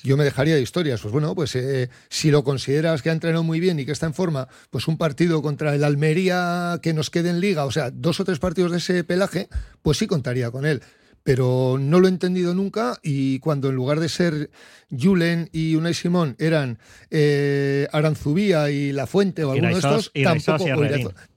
[0.04, 1.02] yo me dejaría de historias.
[1.02, 4.06] Pues bueno, pues eh, si lo consideras que ha entrenado muy bien y que está
[4.06, 7.92] en forma, pues un partido contra el Almería que nos quede en Liga, o sea,
[7.92, 9.50] dos o tres partidos de ese pelaje,
[9.82, 10.82] pues sí contaría con él.
[11.24, 14.50] Pero no lo he entendido nunca y cuando en lugar de ser
[14.90, 16.80] Julen y Unai Simón eran
[17.12, 20.12] eh, Aranzubía y La Fuente o alguno de estos,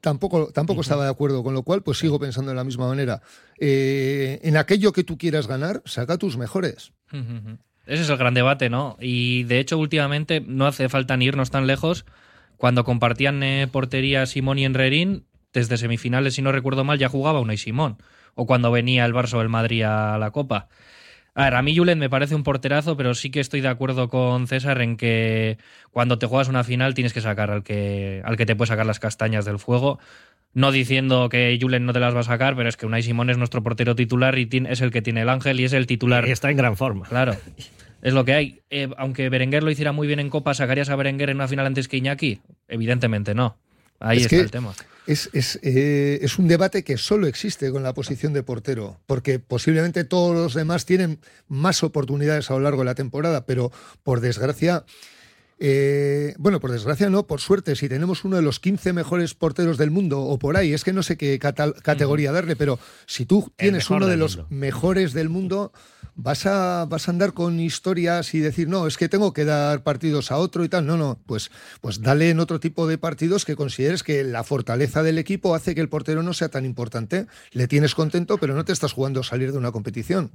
[0.01, 3.21] tampoco, tampoco, estaba de acuerdo, con lo cual pues sigo pensando de la misma manera.
[3.59, 6.93] Eh, en aquello que tú quieras ganar, saca tus mejores.
[7.87, 8.97] Ese es el gran debate, ¿no?
[9.01, 12.05] Y de hecho últimamente no hace falta ni irnos tan lejos.
[12.57, 17.41] Cuando compartían eh, portería Simón y Enrerín, desde semifinales, si no recuerdo mal, ya jugaba
[17.41, 17.99] Unai Simón.
[18.35, 20.69] O cuando venía el Barça o el Madrid a la Copa.
[21.35, 24.09] A ver, a mí Julen me parece un porterazo, pero sí que estoy de acuerdo
[24.09, 25.59] con César en que
[25.91, 28.87] cuando te juegas una final tienes que sacar al que, al que te puede sacar
[28.87, 29.99] las castañas del fuego.
[30.53, 33.31] No diciendo que Julen no te las va a sacar, pero es que Unai Simón
[33.31, 36.27] es nuestro portero titular y es el que tiene el ángel y es el titular.
[36.27, 37.07] Y está en gran forma.
[37.07, 37.37] Claro.
[38.03, 38.61] Es lo que hay.
[38.71, 41.67] Eh, aunque Berenguer lo hiciera muy bien en Copa, ¿sacarías a Berenguer en una final
[41.67, 42.41] antes que Iñaki?
[42.67, 43.57] Evidentemente no.
[44.01, 44.75] Ahí está el tema.
[45.07, 45.29] Es,
[45.63, 50.35] eh, es, un debate que solo existe con la posición de portero, porque posiblemente todos
[50.35, 53.73] los demás tienen más oportunidades a lo largo de la temporada, pero
[54.05, 54.85] por desgracia
[55.63, 59.77] Eh, bueno, por desgracia no, por suerte, si tenemos uno de los 15 mejores porteros
[59.77, 63.53] del mundo o por ahí, es que no sé qué categoría darle, pero si tú
[63.57, 65.71] tienes uno de los mejores del mundo,
[66.15, 69.83] vas a, vas a andar con historias y decir, no, es que tengo que dar
[69.83, 70.87] partidos a otro y tal.
[70.87, 71.51] No, no, pues,
[71.83, 75.75] pues dale en otro tipo de partidos que consideres que la fortaleza del equipo hace
[75.75, 77.27] que el portero no sea tan importante.
[77.53, 80.31] Le tienes contento, pero no te estás jugando a salir de una competición.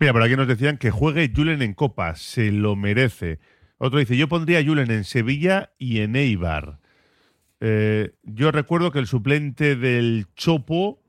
[0.00, 3.38] Mira, por aquí nos decían que juegue Julen en Copa, se lo merece.
[3.78, 6.80] Otro dice, yo pondría a Julen en Sevilla y en Eibar.
[7.60, 11.00] Eh, yo recuerdo que el suplente del Chopo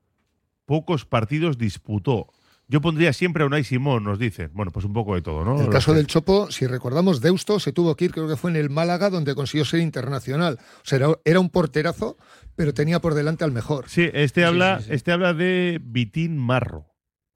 [0.65, 2.27] pocos partidos disputó.
[2.67, 4.47] Yo pondría siempre a Unai Simón, nos dice.
[4.53, 5.57] Bueno, pues un poco de todo, ¿no?
[5.57, 8.51] En el caso del Chopo, si recordamos, Deusto se tuvo que ir, creo que fue
[8.51, 10.59] en el Málaga, donde consiguió ser internacional.
[10.61, 12.17] O sea, era un porterazo,
[12.55, 13.89] pero tenía por delante al mejor.
[13.89, 16.85] Sí, este, habla, este habla de Vitín Marro.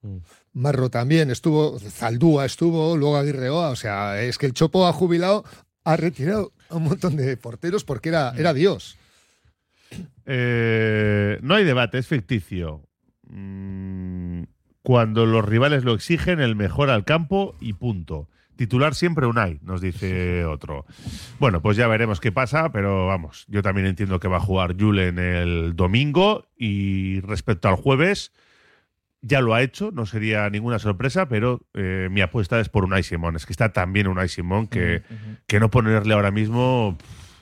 [0.04, 0.18] Mm.
[0.54, 5.44] Marro también, estuvo, Zaldúa estuvo, luego Aguirreoa, o sea, es que el Chopo ha jubilado,
[5.84, 8.98] ha retirado a un montón de porteros porque era, era Dios.
[10.26, 12.88] Eh, no hay debate, es ficticio.
[13.28, 14.44] Mm,
[14.82, 18.30] cuando los rivales lo exigen, el mejor al campo y punto.
[18.56, 20.86] Titular siempre un hay, nos dice otro.
[21.40, 24.76] Bueno, pues ya veremos qué pasa, pero vamos, yo también entiendo que va a jugar
[24.80, 28.32] Julen el domingo y respecto al jueves,
[29.24, 33.04] ya lo ha hecho, no sería ninguna sorpresa, pero eh, mi apuesta es por Unai
[33.04, 33.38] Simón.
[33.38, 35.02] Es que está también Unai Simón que,
[35.48, 36.98] que no ponerle ahora mismo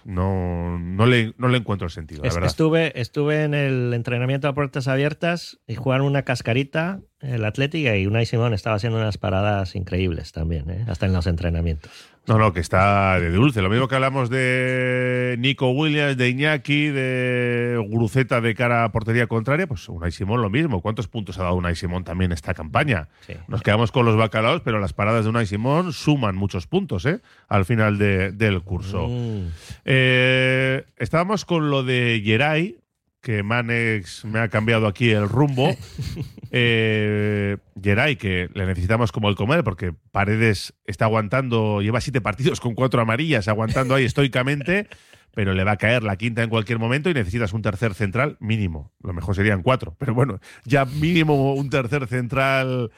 [0.05, 2.23] no, no, le, no le encuentro sentido.
[2.23, 2.49] La verdad.
[2.49, 8.07] Estuve, estuve en el entrenamiento a puertas abiertas y jugaron una cascarita, el Atlético, y
[8.07, 10.85] Unai Simón estaba haciendo unas paradas increíbles también, ¿eh?
[10.87, 11.91] hasta en los entrenamientos.
[12.27, 13.63] No, no, que está de dulce.
[13.63, 19.25] Lo mismo que hablamos de Nico Williams, de Iñaki, de Guruceta de cara a portería
[19.25, 20.81] contraria, pues Unai Simón lo mismo.
[20.81, 23.07] ¿Cuántos puntos ha dado Unai Simón también esta campaña?
[23.47, 27.21] Nos quedamos con los bacalaos, pero las paradas de Unai Simón suman muchos puntos ¿eh?
[27.47, 29.07] al final del curso.
[29.07, 29.47] Mm.
[29.85, 32.77] Eh, estábamos con lo de Geray,
[33.21, 35.75] que Manex me ha cambiado aquí el rumbo.
[36.51, 42.59] eh, Geray, que le necesitamos como el comer, porque Paredes está aguantando, lleva siete partidos
[42.59, 44.87] con cuatro amarillas, aguantando ahí estoicamente,
[45.35, 48.37] pero le va a caer la quinta en cualquier momento y necesitas un tercer central
[48.39, 48.91] mínimo.
[49.03, 52.91] Lo mejor serían cuatro, pero bueno, ya mínimo un tercer central,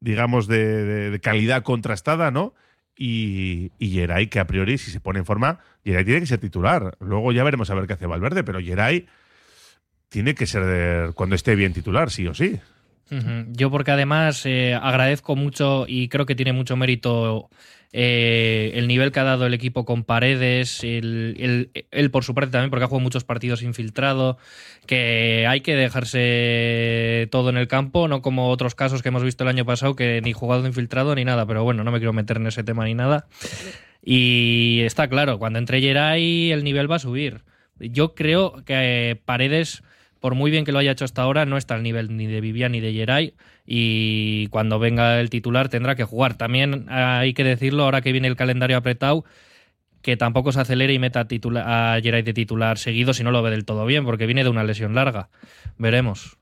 [0.00, 2.52] digamos, de, calidad contrastada, ¿no?
[2.96, 6.40] Y, y Geray, que a priori, si se pone en forma, Geray tiene que ser
[6.40, 6.96] titular.
[7.00, 9.06] Luego ya veremos a ver qué hace Valverde, pero Geray
[10.12, 12.60] tiene que ser cuando esté bien titular, sí o sí.
[13.48, 17.50] Yo porque además eh, agradezco mucho y creo que tiene mucho mérito
[17.92, 22.70] eh, el nivel que ha dado el equipo con Paredes, él por su parte también
[22.70, 24.38] porque ha jugado muchos partidos infiltrado,
[24.86, 29.44] que hay que dejarse todo en el campo, no como otros casos que hemos visto
[29.44, 32.38] el año pasado que ni jugado infiltrado ni nada, pero bueno, no me quiero meter
[32.38, 33.26] en ese tema ni nada.
[34.02, 37.42] Y está claro, cuando entre Geray el nivel va a subir.
[37.78, 39.82] Yo creo que Paredes
[40.22, 42.40] por muy bien que lo haya hecho hasta ahora, no está al nivel ni de
[42.40, 43.34] Vivian ni de Geray
[43.66, 46.36] y cuando venga el titular tendrá que jugar.
[46.36, 49.24] También hay que decirlo, ahora que viene el calendario apretado,
[50.00, 53.50] que tampoco se acelere y meta a Geray de titular seguido si no lo ve
[53.50, 55.28] del todo bien, porque viene de una lesión larga.
[55.76, 56.38] Veremos.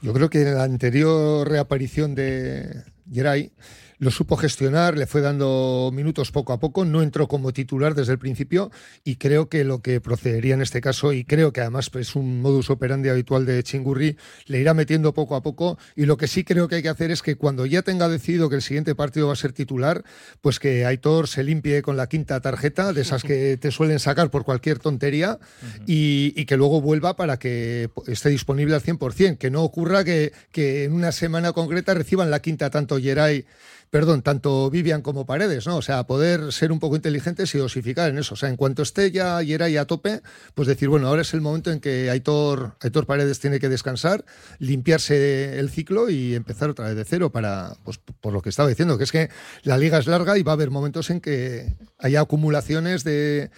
[0.00, 3.50] Yo creo que en la anterior reaparición de Geray
[3.98, 8.12] lo supo gestionar, le fue dando minutos poco a poco, no entró como titular desde
[8.12, 8.70] el principio
[9.04, 12.40] y creo que lo que procedería en este caso, y creo que además es un
[12.40, 16.44] modus operandi habitual de Chingurri, le irá metiendo poco a poco y lo que sí
[16.44, 19.28] creo que hay que hacer es que cuando ya tenga decidido que el siguiente partido
[19.28, 20.04] va a ser titular,
[20.40, 24.30] pues que Aitor se limpie con la quinta tarjeta, de esas que te suelen sacar
[24.30, 25.38] por cualquier tontería,
[25.86, 30.84] y, que luego vuelva para que esté disponible al 100%, que no ocurra que, que
[30.84, 33.46] en una semana concreta reciban la quinta tanto Geray
[33.94, 35.76] perdón, tanto Vivian como Paredes, ¿no?
[35.76, 38.34] O sea, poder ser un poco inteligentes y dosificar en eso.
[38.34, 40.20] O sea, en cuanto esté ya y era a tope,
[40.56, 44.24] pues decir, bueno, ahora es el momento en que Aitor, Aitor Paredes tiene que descansar,
[44.58, 48.68] limpiarse el ciclo y empezar otra vez de cero para, pues por lo que estaba
[48.68, 49.30] diciendo, que es que
[49.62, 53.52] la liga es larga y va a haber momentos en que haya acumulaciones de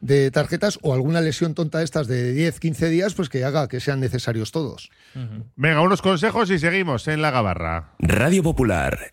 [0.00, 3.66] de tarjetas o alguna lesión tonta de estas de 10, 15 días, pues que haga
[3.66, 4.90] que sean necesarios todos.
[5.56, 7.94] Venga, unos consejos y seguimos en la gabarra.
[7.98, 9.12] Radio Popular,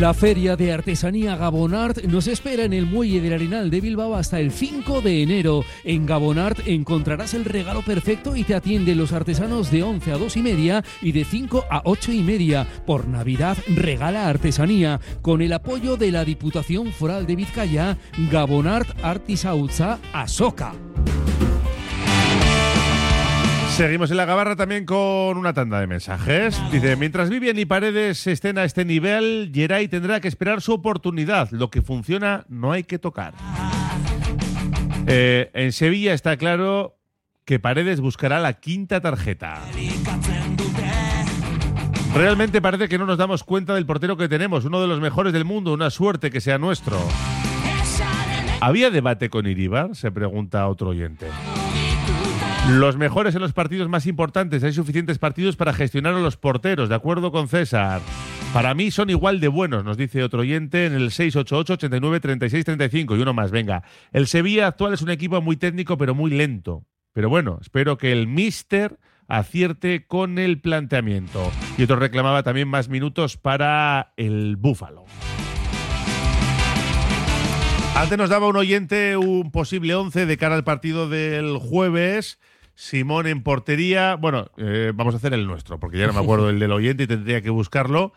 [0.00, 4.40] La Feria de Artesanía Gabonart nos espera en el Muelle del Arenal de Bilbao hasta
[4.40, 5.64] el 5 de enero.
[5.84, 10.36] En Gabonart encontrarás el regalo perfecto y te atienden los artesanos de 11 a 2
[10.36, 12.66] y media y de 5 a 8 y media.
[12.86, 17.96] Por Navidad regala artesanía con el apoyo de la Diputación Foral de Vizcaya,
[18.32, 20.74] Gabonart Artisautza Asoka.
[23.76, 26.62] Seguimos en la gabarra también con una tanda de mensajes.
[26.70, 31.50] Dice, mientras Vivian y Paredes estén a este nivel, Geray tendrá que esperar su oportunidad.
[31.50, 33.34] Lo que funciona no hay que tocar.
[35.08, 36.98] Eh, en Sevilla está claro
[37.44, 39.60] que Paredes buscará la quinta tarjeta.
[42.14, 45.32] Realmente parece que no nos damos cuenta del portero que tenemos, uno de los mejores
[45.32, 46.96] del mundo, una suerte que sea nuestro.
[48.60, 49.96] ¿Había debate con Iribar?
[49.96, 51.26] Se pregunta otro oyente.
[52.70, 54.64] Los mejores en los partidos más importantes.
[54.64, 58.00] Hay suficientes partidos para gestionar a los porteros, de acuerdo con César.
[58.54, 63.18] Para mí son igual de buenos, nos dice otro oyente en el 688-89-36-35.
[63.18, 63.82] Y uno más, venga.
[64.12, 66.86] El Sevilla actual es un equipo muy técnico, pero muy lento.
[67.12, 68.98] Pero bueno, espero que el Mister
[69.28, 71.52] acierte con el planteamiento.
[71.76, 75.04] Y otro reclamaba también más minutos para el Búfalo.
[77.96, 82.40] Antes nos daba un oyente un posible 11 de cara al partido del jueves.
[82.74, 84.16] Simón en portería.
[84.16, 87.04] Bueno, eh, vamos a hacer el nuestro, porque ya no me acuerdo el del oyente
[87.04, 88.12] y tendría que buscarlo.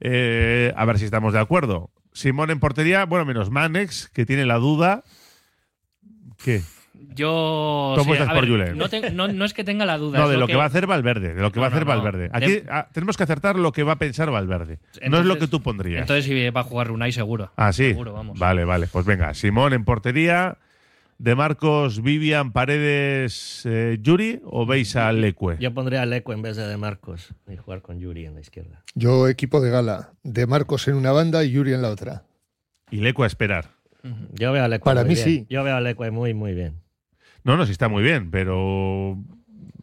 [0.00, 1.90] Eh, a ver si estamos de acuerdo.
[2.12, 5.04] Simón en portería, bueno, menos Manex, que tiene la duda.
[6.42, 6.62] ¿Qué?
[7.14, 7.94] Yo.
[7.96, 8.78] ¿Cómo sí, estás a por ver, Julen?
[8.78, 10.18] No, te- no- no es que tenga la duda.
[10.20, 11.84] No, de lo que va a hacer Valverde, de lo que va a hacer.
[11.84, 12.30] Valverde.
[12.32, 14.78] Aquí De- ah, tenemos que acertar lo que va a pensar Valverde.
[15.08, 16.00] no es lo que tú pondrías.
[16.02, 17.52] Entonces sí va a jugar Unai seguro.
[17.56, 17.88] ah, sí.
[17.90, 18.38] Seguro, vamos.
[18.38, 18.86] Vale, vale.
[18.86, 20.58] Pues venga, Simón en portería.
[21.18, 25.56] De Marcos, Vivian, Paredes, eh, Yuri o veis a Lecue?
[25.58, 28.40] Yo pondría a Leco en vez de De Marcos y jugar con Yuri en la
[28.40, 28.84] izquierda.
[28.94, 32.22] Yo equipo de gala, de Marcos en una banda y Yuri en la otra.
[32.90, 33.70] Y Lecue a esperar.
[34.34, 35.24] Yo veo a Leco Para muy mí bien.
[35.26, 35.46] sí.
[35.50, 36.80] Yo veo a Leco muy, muy bien.
[37.42, 39.18] No, no, sí está muy bien, pero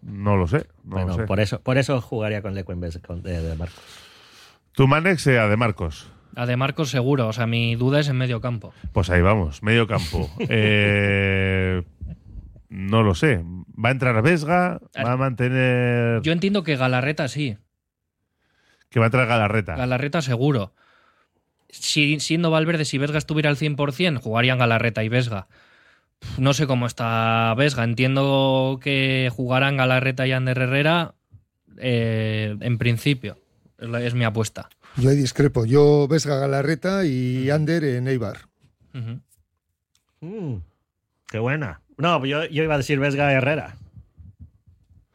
[0.01, 0.67] no lo sé.
[0.85, 1.23] No Bueno, lo sé.
[1.23, 3.83] por eso, por eso jugaría con Leco en vez de, de- de Marcos.
[4.71, 6.09] Tu Manex eh, a De Marcos.
[6.35, 7.27] A De Marcos seguro.
[7.27, 8.73] O sea, mi duda es en medio campo.
[8.91, 10.29] Pues ahí vamos, medio campo.
[10.49, 11.83] Eh,
[12.69, 13.43] no lo sé.
[13.43, 14.79] ¿Va a entrar Vesga?
[14.97, 16.21] ¿Va a mantener.
[16.21, 17.57] Yo entiendo que Galarreta sí.
[18.89, 19.75] Que va a entrar Galarreta.
[19.75, 20.73] Galarreta seguro.
[21.69, 25.47] Si, siendo Valverde, si Vesga estuviera al 100%, jugarían Galarreta y Vesga.
[26.37, 27.83] No sé cómo está Vesga.
[27.83, 31.15] Entiendo que jugarán Galarreta y Ander Herrera
[31.77, 33.37] eh, en principio.
[33.77, 34.69] Es mi apuesta.
[34.97, 35.65] Yo ahí discrepo.
[35.65, 38.37] Yo Vesga Galarreta y Ander en Eibar.
[40.21, 40.55] Mm,
[41.27, 41.81] qué buena.
[41.97, 43.75] No, yo, yo iba a decir Vesga Herrera.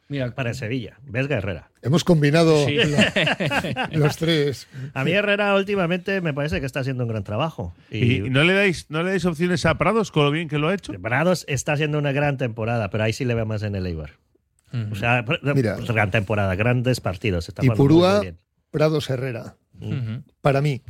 [0.09, 0.99] Mira, para el Sevilla.
[1.05, 1.70] Vesga Herrera.
[1.83, 2.74] Hemos combinado Sí.
[2.76, 4.66] la- los tres.
[4.93, 7.74] A mí Herrera últimamente me parece que está haciendo un gran trabajo.
[7.91, 10.59] ¿Y, y no le dais no le dais opciones a Prados con lo bien que
[10.59, 10.93] lo ha hecho?
[11.01, 14.11] Prados está haciendo una gran temporada, pero ahí sí le veo más en el Eibar.
[14.93, 15.24] O sea,
[15.55, 15.76] Mira.
[15.89, 17.49] gran temporada, grandes partidos.
[17.49, 18.20] Está Y Purúa.
[18.70, 19.57] Prados Herrera.
[19.81, 20.22] Ujú.
[20.41, 20.83] Para mí.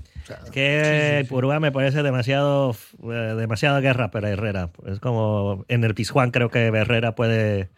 [0.45, 4.71] Es que Purúa me parece demasiado, eh, demasiada guerra para Herrera.
[4.87, 7.71] Es como en el Pizjuán creo que Herrera puede.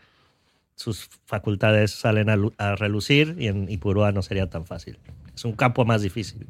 [0.74, 4.98] Sus facultades salen a, a relucir y en Ipurúa no sería tan fácil.
[5.34, 6.46] Es un campo más difícil,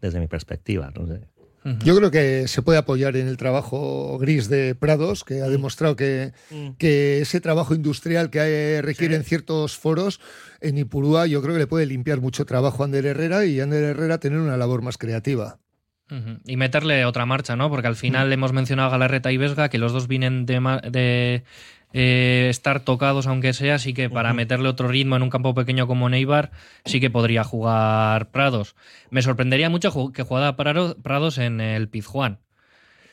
[0.00, 0.92] desde mi perspectiva.
[0.94, 1.20] No sé.
[1.84, 5.94] Yo creo que se puede apoyar en el trabajo gris de Prados, que ha demostrado
[5.94, 6.32] que,
[6.78, 10.20] que ese trabajo industrial que hay- requiere en ciertos foros
[10.60, 13.84] en Ipurúa, yo creo que le puede limpiar mucho trabajo a Ander Herrera y Ander
[13.84, 15.58] Herrera tener una labor más creativa.
[16.44, 17.70] Y meterle otra marcha, ¿no?
[17.70, 20.60] Porque al final hemos mencionado a Galarreta y Vesga, que los dos vienen de,
[20.90, 21.44] de,
[21.92, 25.86] eh, estar tocados, aunque sea, así que para meterle otro ritmo en un campo pequeño
[25.86, 26.50] como Neibar,
[26.84, 28.74] sí que podría jugar Prados.
[29.10, 32.38] Me sorprendería mucho que jugara Prado- Prados en el Pizjuán.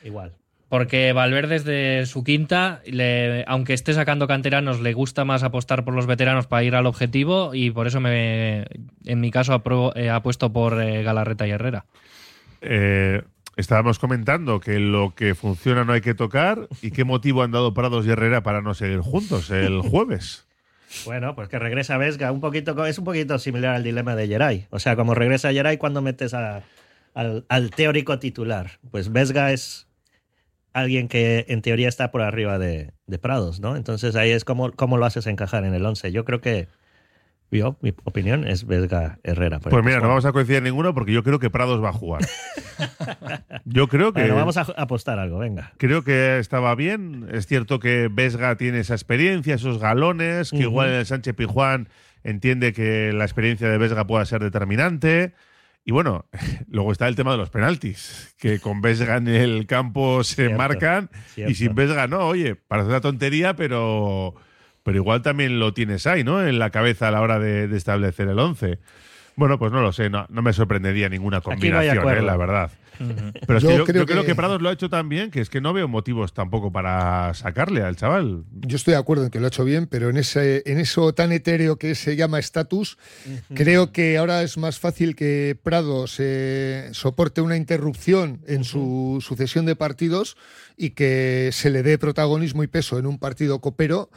[0.02, 0.32] Igual.
[0.68, 5.94] Porque Valverde desde su quinta, le- aunque esté sacando canteranos, le gusta más apostar por
[5.94, 8.66] los veteranos para ir al objetivo y por eso me,
[9.04, 11.86] en mi caso apruebo- eh, apuesto por eh, Galarreta y Herrera.
[12.60, 13.22] Eh,
[13.60, 17.74] estábamos comentando que lo que funciona no hay que tocar y qué motivo han dado
[17.74, 20.46] Prados y Herrera para no seguir juntos el jueves.
[21.04, 24.66] Bueno, pues que regresa Vesga, un poquito, es un poquito similar al dilema de Geray.
[24.70, 26.62] O sea, como regresa Geray cuando metes a-
[27.14, 28.78] al, al teórico titular.
[28.90, 29.86] Pues Vesga es
[30.72, 33.76] alguien que en teoría está por arriba de, de Prados, ¿no?
[33.76, 36.10] Entonces ahí es como, cómo lo haces encajar en el 11.
[36.12, 36.68] Yo creo que,
[37.58, 39.58] yo, mi opinión es Vesga Herrera.
[39.58, 41.88] por Pues mira, no vamos a coincidir en ninguno porque yo creo que Prados va
[41.88, 42.22] a jugar.
[43.64, 45.72] Yo creo que Bueno, vamos a apostar algo, venga.
[45.76, 47.26] Creo que estaba bien.
[47.30, 50.64] Es cierto que Vesga tiene esa experiencia, esos galones, que Ujú.
[50.70, 51.88] igual el Sánchez Pijuán
[52.24, 55.34] entiende que la experiencia de Vesga pueda ser determinante.
[55.84, 56.26] Y bueno,
[56.68, 60.56] luego está el tema de los penaltis, que con Vesga en el campo se Cierto,
[60.58, 62.20] marcan y sin Vesga no.
[62.28, 64.34] Oye, parece una tontería, pero,
[64.82, 66.46] pero igual también lo tienes ahí, ¿no?
[66.46, 68.78] En la cabeza a la hora de, de establecer el 11.
[69.36, 72.08] Bueno, pues no lo sé, no, no me sorprendería ninguna no combinación.
[72.08, 72.22] ¿eh?
[72.22, 72.70] la verdad.
[73.46, 75.08] Pero es Yo que yo, creo yo creo que- que Prados lo ha hecho tan
[75.08, 78.44] bien que es que no veo motivos tampoco para sacarle al chaval.
[78.52, 81.14] Yo estoy de acuerdo en que lo ha hecho bien, pero en, ese, en eso
[81.14, 82.98] tan etéreo que se llama estatus,
[83.54, 89.64] creo que ahora es más fácil que Prado se soporte una interrupción en su sucesión
[89.64, 90.36] de partidos
[90.76, 94.10] y que se le dé protagonismo y peso en un partido copero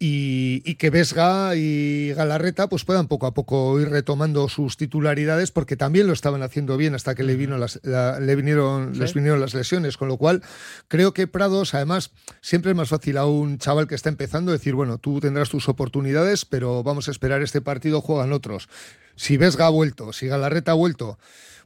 [0.00, 5.50] y, y que Vesga y Galarreta pues puedan poco a poco ir retomando sus titularidades
[5.50, 9.00] porque también lo estaban haciendo bien hasta que le vino las, la- le vinieron Sí.
[9.00, 10.42] les vinieron las lesiones con lo cual
[10.86, 14.74] creo que Prados además siempre es más fácil a un chaval que está empezando decir
[14.74, 18.68] bueno tú tendrás tus oportunidades pero vamos a esperar este partido juegan otros
[19.16, 21.18] si Vesga ha vuelto si Galarreta ha vuelto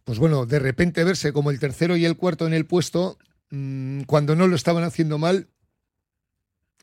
[0.05, 3.18] pues bueno de repente verse como el tercero y el cuarto en el puesto
[3.51, 5.49] mm, cuando no lo estaban haciendo mal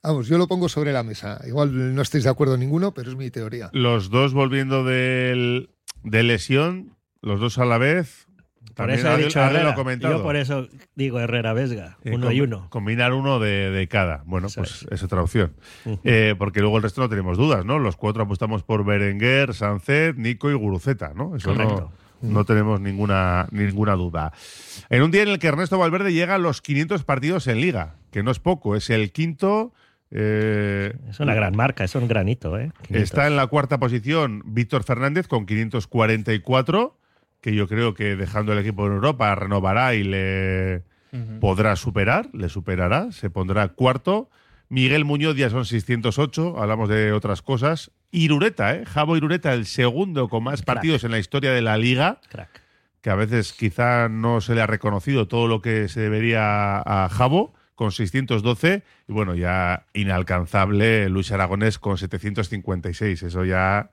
[0.03, 1.41] Vamos, yo lo pongo sobre la mesa.
[1.47, 3.69] Igual no estáis de acuerdo ninguno, pero es mi teoría.
[3.73, 5.69] Los dos volviendo del,
[6.03, 8.25] de lesión, los dos a la vez.
[8.75, 9.71] Por También eso he Adel- dicho Adel lo Herrera.
[9.71, 10.17] ha comentado.
[10.17, 12.69] Yo por eso digo Herrera Vesga, Eh, uno com- y uno.
[12.69, 14.23] Combinar uno de, de cada.
[14.25, 14.87] Bueno, Eso pues es.
[14.91, 15.03] es.
[15.03, 15.53] otra opción.
[16.05, 17.77] Eh, porque luego el resto no tenemos dudas, ¿no?
[17.77, 21.35] Los cuatro apostamos por Berenguer, Sancet, Nico y Guruceta, ¿no?
[21.35, 21.91] Eso no, Correcto.
[22.21, 24.31] no tenemos ninguna, ninguna duda.
[24.89, 27.95] En un día en el que Ernesto Valverde llega a los 500 partidos en Liga,
[28.11, 29.73] que no es poco, es el quinto.
[30.11, 32.71] Eh, Es una gran marca, es un granito, ¿eh?
[32.87, 33.03] 500.
[33.03, 36.97] Está en la cuarta posición Víctor Fernández con 544,
[37.41, 40.83] que yo creo que dejando el equipo en Europa renovará y le
[41.39, 44.29] podrá superar, le superará, se pondrá cuarto.
[44.67, 47.91] Miguel Muñoz ya son 608, hablamos de otras cosas.
[48.11, 48.85] Irureta, ¿eh?
[48.85, 52.61] Javo Irureta, el segundo con más partidos en la historia de la liga, Crack.
[53.01, 57.09] que a veces quizá no se le ha reconocido todo lo que se debería a
[57.09, 63.23] Javo, con 612, y bueno, ya inalcanzable Luis Aragonés con 756.
[63.23, 63.89] Eso ya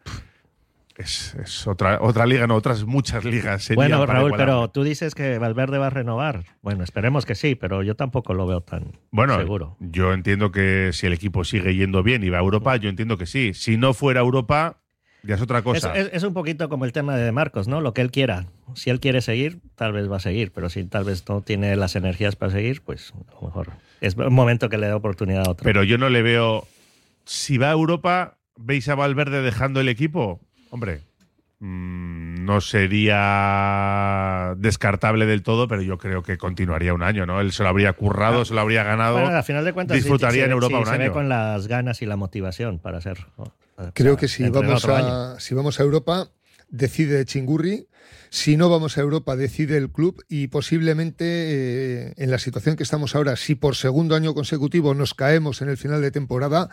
[0.97, 3.63] es, es otra, otra liga, no, otras muchas ligas.
[3.63, 6.43] serían Bueno, Raúl, pero tú dices que Valverde va a renovar.
[6.63, 9.77] Bueno, esperemos que sí, pero yo tampoco lo veo tan Bueno, seguro.
[9.79, 13.17] yo entiendo que si el equipo sigue yendo bien y va a Europa, yo entiendo
[13.17, 13.55] que sí.
[13.55, 14.81] Si no fuera Europa,
[15.27, 15.93] ya es otra cosa.
[15.97, 17.81] es- es un poquito como el tema de Marcos, ¿no?
[17.81, 18.47] Lo que él quiera.
[18.75, 21.75] Si él quiere seguir, tal vez va a seguir, pero si tal vez no tiene
[21.77, 23.71] las energías para seguir, pues a lo mejor
[24.01, 25.65] es un momento que le dé oportunidad a otro.
[25.65, 26.67] Pero yo no le veo.
[27.25, 30.41] Si va a Europa, ¿veis a Valverde dejando el equipo?
[30.71, 31.01] Hombre,
[31.61, 37.41] mm, no sería descartable del todo, pero yo creo que continuaría un año, ¿no?
[37.41, 39.21] Él se lo habría currado, se lo habría ganado.
[39.21, 41.03] Bueno, al final de cuentas, sí, disfrutaría se en Europa sí, un se año.
[41.05, 43.19] ve con las ganas y la motivación para hacer.
[43.93, 46.29] Creo que si vamos, a, si vamos a Europa,
[46.69, 47.89] decide Chingurri.
[48.31, 52.83] Si no vamos a Europa, decide el club y posiblemente eh, en la situación que
[52.83, 56.69] estamos ahora, si por segundo año consecutivo nos caemos en el final de temporada,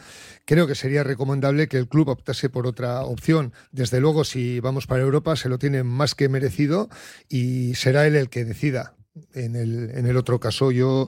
[0.45, 3.53] creo que sería recomendable que el club optase por otra opción.
[3.71, 6.89] Desde luego, si vamos para Europa, se lo tiene más que merecido
[7.29, 8.95] y será él el que decida.
[9.33, 11.07] En el, en el otro caso, yo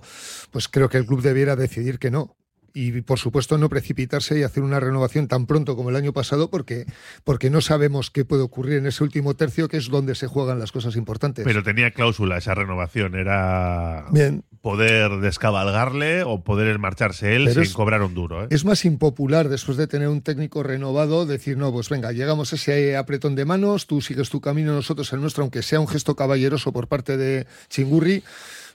[0.51, 2.36] pues creo que el club debiera decidir que no
[2.78, 6.49] y por supuesto no precipitarse y hacer una renovación tan pronto como el año pasado
[6.49, 6.86] porque,
[7.23, 10.59] porque no sabemos qué puede ocurrir en ese último tercio que es donde se juegan
[10.59, 11.45] las cosas importantes.
[11.45, 14.43] Pero tenía cláusula esa renovación, era Bien.
[14.61, 18.43] poder descabalgarle o poder marcharse él Pero sin es- cobrar un duro.
[18.43, 18.47] ¿eh?
[18.49, 22.57] Es más impopular después de tener un técnico renovado decir, no, pues venga, llegamos a
[22.57, 26.17] ese apretón de manos, tú sigues tu camino, nosotros el nuestro, aunque sea un gesto
[26.17, 28.21] caballeroso por parte de Chingurri.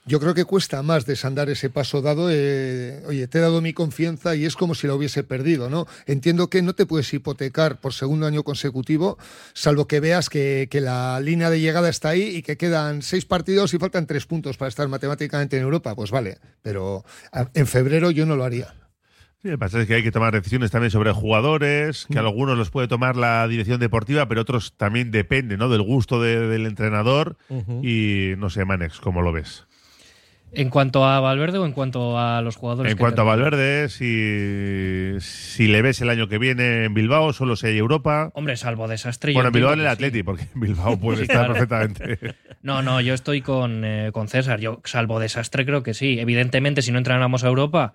[0.05, 2.29] Yo creo que cuesta más desandar ese paso dado.
[2.31, 5.85] eh, oye, te he dado mi confianza y es como si la hubiese perdido, ¿no?
[6.07, 9.19] Entiendo que no te puedes hipotecar por segundo año consecutivo,
[9.53, 13.25] salvo que veas que, que la línea de llegada está ahí y que quedan seis
[13.25, 15.93] partidos y faltan tres puntos para estar matemáticamente en Europa.
[15.95, 17.05] Pues vale, pero
[17.53, 18.73] en febrero yo no lo haría.
[19.43, 22.13] Sí, lo que pasa es que hay que tomar decisiones también sobre jugadores, Mm.
[22.13, 25.69] que algunos los puede tomar la dirección deportiva, pero otros también depende ¿no?
[25.69, 27.37] del gusto de- del entrenador.
[27.83, 29.65] Y no sé, Manex, ¿cómo lo ves?
[30.53, 32.91] ¿En cuanto a Valverde o en cuanto a los jugadores?
[32.91, 33.25] En que cuanto a?
[33.25, 38.31] Valverde, si, si le ves el año que viene en Bilbao, solo si hay Europa.
[38.33, 39.33] Hombre, salvo desastre.
[39.33, 39.91] Bueno, en Bilbao en el sí.
[39.91, 41.53] Atleti, porque en Bilbao puede Sí, estar claro.
[41.53, 42.35] perfectamente.
[42.63, 44.59] No, no, yo estoy con, eh, con César.
[44.59, 46.19] Yo, salvo desastre, creo que sí.
[46.19, 47.93] Evidentemente, si no entrenamos a Europa,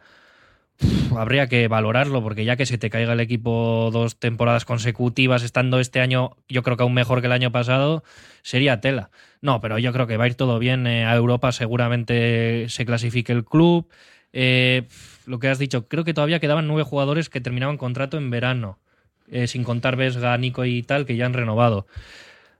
[1.16, 5.80] habría que valorarlo, porque ya que se te caiga el equipo dos temporadas consecutivas, estando
[5.80, 8.04] este año, yo creo que aún mejor que el año pasado,
[8.42, 9.10] sería tela.
[9.40, 10.86] No, pero yo creo que va a ir todo bien.
[10.86, 13.88] eh, a Europa seguramente se clasifique el club.
[14.32, 14.86] Eh,
[15.26, 18.78] lo que has dicho, creo que todavía quedaban nueve jugadores que terminaban contrato en verano,
[19.28, 21.86] eh, sin contar Vesga, Nico y tal, que ya han renovado.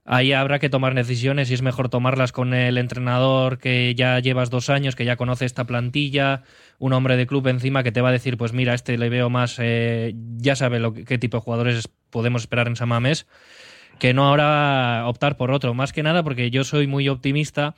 [0.09, 4.49] Ahí habrá que tomar decisiones y es mejor tomarlas con el entrenador que ya llevas
[4.49, 6.43] dos años, que ya conoce esta plantilla,
[6.79, 9.29] un hombre de club encima que te va a decir, pues mira, este le veo
[9.29, 13.27] más, eh, ya sabe lo que- qué tipo de jugadores podemos esperar en San Mamés,
[13.99, 15.73] que no ahora optar por otro.
[15.73, 17.75] Más que nada porque yo soy muy optimista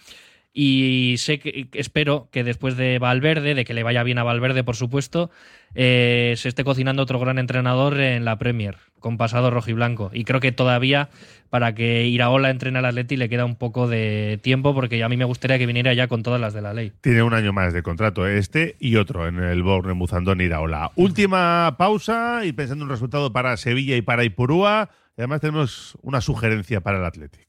[0.54, 4.64] y sé que espero que después de Valverde, de que le vaya bien a Valverde,
[4.64, 5.30] por supuesto,
[5.76, 10.10] eh, se esté cocinando otro gran entrenador en la Premier, con pasado rojiblanco.
[10.12, 11.10] Y creo que todavía
[11.50, 15.18] para que Iraola entrene al Atleti le queda un poco de tiempo, porque a mí
[15.18, 16.93] me gustaría que viniera ya con todas las de la ley.
[17.02, 20.91] Tiene un año más de contrato, este y otro en el Borne Muzandón Iraola.
[20.95, 24.89] Última pausa y pensando en un resultado para Sevilla y para Ipurúa.
[25.18, 27.49] Y además tenemos una sugerencia para el Athletic.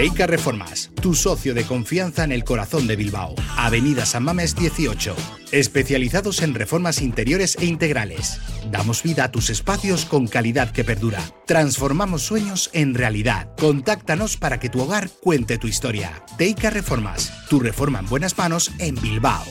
[0.00, 3.34] Teica Reformas, tu socio de confianza en el corazón de Bilbao.
[3.58, 5.14] Avenida San Mamés 18.
[5.52, 8.40] Especializados en reformas interiores e integrales.
[8.70, 11.20] Damos vida a tus espacios con calidad que perdura.
[11.46, 13.50] Transformamos sueños en realidad.
[13.58, 16.24] Contáctanos para que tu hogar cuente tu historia.
[16.38, 19.44] Teica Reformas, tu reforma en buenas manos en Bilbao.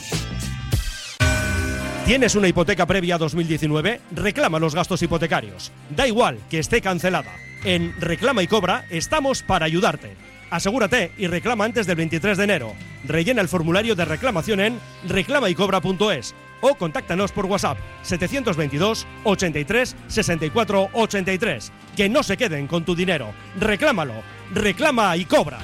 [2.06, 4.00] ¿Tienes una hipoteca previa a 2019?
[4.10, 5.70] Reclama los gastos hipotecarios.
[5.94, 7.30] Da igual que esté cancelada.
[7.62, 10.29] En Reclama y Cobra estamos para ayudarte.
[10.50, 12.74] Asegúrate y reclama antes del 23 de enero.
[13.06, 21.72] Rellena el formulario de reclamación en reclamaycobra.es o contáctanos por WhatsApp 722 83 64 83.
[21.96, 23.32] Que no se queden con tu dinero.
[23.58, 24.14] Reclámalo.
[24.52, 25.58] Reclama y cobra.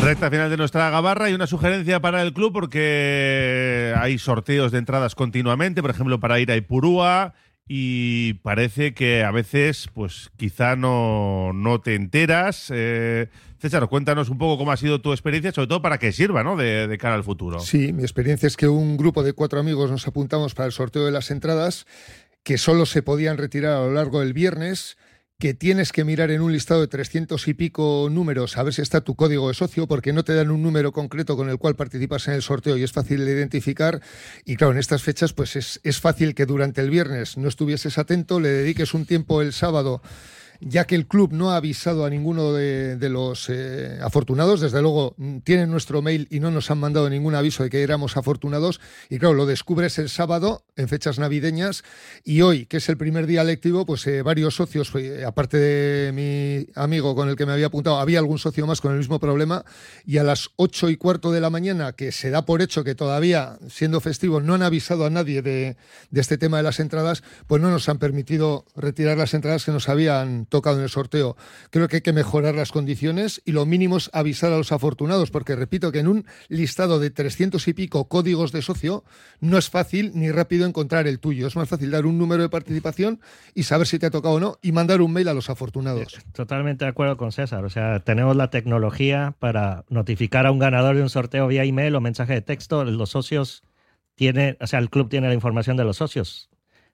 [0.00, 4.78] Recta final de nuestra gabarra y una sugerencia para el club porque hay sorteos de
[4.78, 7.34] entradas continuamente, por ejemplo, para ir a Ipurúa
[7.68, 12.72] y parece que a veces, pues quizá no, no te enteras.
[12.74, 16.42] Eh, César, cuéntanos un poco cómo ha sido tu experiencia, sobre todo para que sirva,
[16.42, 16.56] ¿no?
[16.56, 17.60] De, de cara al futuro.
[17.60, 21.04] Sí, mi experiencia es que un grupo de cuatro amigos nos apuntamos para el sorteo
[21.04, 21.86] de las entradas
[22.42, 24.96] que solo se podían retirar a lo largo del viernes
[25.40, 28.82] que tienes que mirar en un listado de 300 y pico números a ver si
[28.82, 31.76] está tu código de socio, porque no te dan un número concreto con el cual
[31.76, 34.00] participas en el sorteo y es fácil de identificar.
[34.44, 37.98] Y claro, en estas fechas, pues es, es fácil que durante el viernes no estuvieses
[37.98, 40.02] atento, le dediques un tiempo el sábado
[40.60, 45.14] ya que el club no ha avisado a ninguno de, los eh, afortunados, desde luego
[45.16, 48.80] mm, tienen nuestro mail y no nos han mandado ningún aviso de que éramos afortunados,
[49.08, 51.84] y claro, lo descubres el sábado en fechas navideñas
[52.24, 56.12] y hoy, que es el primer día lectivo, pues eh, varios socios, eh, aparte de
[56.12, 59.18] mi amigo con el que me había apuntado, había algún socio más con el mismo
[59.20, 59.64] problema
[60.04, 62.94] y a las ocho y cuarto de la mañana, que se da por hecho que
[62.94, 65.76] todavía, siendo festivo, no han avisado a nadie de,
[66.10, 69.72] de este tema de las entradas, pues no nos han permitido retirar las entradas que
[69.72, 71.36] nos habían tocado en el sorteo.
[71.70, 75.30] Creo que hay que mejorar las condiciones y lo mínimo es avisar a los afortunados,
[75.30, 79.04] porque repito que en un listado de 300 y pico códigos de socio
[79.40, 81.46] no es fácil ni rápido encontrar el tuyo.
[81.46, 83.20] Es más fácil dar un número de participación
[83.54, 86.18] y saber si te ha tocado o no y mandar un mail a los afortunados.
[86.32, 87.64] Totalmente de acuerdo con César.
[87.64, 91.94] O sea, tenemos la tecnología para notificar a un ganador de un sorteo vía email
[91.94, 92.84] o mensaje de texto.
[92.84, 93.62] Los socios
[94.14, 96.50] tienen, o sea, el club tiene la información de los socios.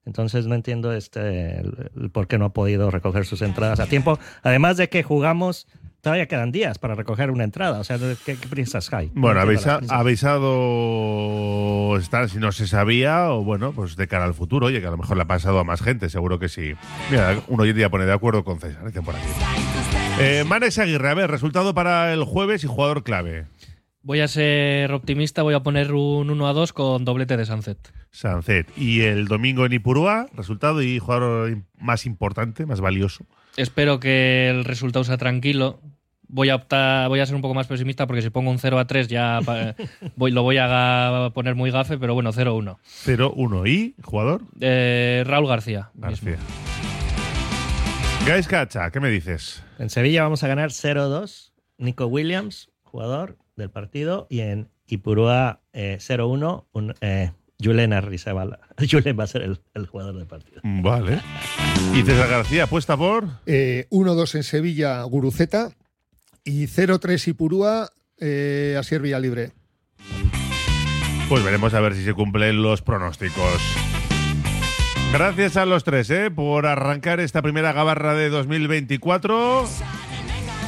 [0.07, 3.87] Entonces no entiendo este el, el por qué no ha podido recoger sus entradas a
[3.87, 4.19] tiempo.
[4.43, 5.67] Además de que jugamos,
[6.03, 7.81] todavía quedan días para recoger una entrada.
[7.81, 9.11] O sea, ¿qué, qué prisas hay?
[9.15, 9.81] Bueno, avisa-
[10.59, 14.87] avisado está si no se sabía o bueno, pues de cara al futuro, oye, que
[14.87, 16.73] a lo mejor le ha pasado a más gente, seguro que sí.
[17.11, 19.25] Mira, uno hoy en día pone de acuerdo con César, dice por aquí.
[20.21, 23.47] Eh, Manex Aguirre, a ver, resultado para el jueves y jugador clave.
[24.03, 27.79] Voy a ser optimista, voy a poner un 1 a 2 con doblete de Sunset.
[28.15, 28.67] Sanzet.
[28.79, 33.25] Y el domingo en Ipurúa, resultado y jugador im- más importante, más valioso.
[33.57, 35.81] Espero que el resultado sea tranquilo.
[36.29, 38.79] Voy a optar, voy a ser un poco más pesimista porque si pongo un 0
[38.79, 39.41] a 3 ya
[40.17, 42.79] voy, lo voy a poner muy gafe, pero bueno, 0 a 1.
[43.05, 43.69] 0-1.
[43.69, 44.43] ¿Y jugador?
[44.61, 45.91] Eh, Raúl García.
[45.95, 46.37] García.
[48.27, 49.63] Guys Cacha, ¿qué me dices?
[49.79, 51.53] En Sevilla vamos a ganar 0-2.
[51.77, 54.27] Nico Williams, jugador del partido.
[54.31, 56.65] Y en Ipurúa eh, 0-1.
[56.73, 57.33] un, Eh,
[57.65, 58.61] Julen Arrizabala.
[58.91, 60.61] Julen va a ser el, el jugador del partido.
[60.63, 61.21] Vale.
[61.95, 63.27] Y César García, apuesta por.
[63.47, 65.71] Eh, 1-2 en Sevilla, Guruceta.
[66.45, 67.89] Y 0-3 Ipurúa,
[68.21, 69.53] eh, Asier Villalibre.
[71.29, 73.63] Pues veremos a ver si se cumplen los pronósticos.
[75.13, 76.31] Gracias a los tres ¿eh?
[76.31, 79.65] por arrancar esta primera gabarra de 2024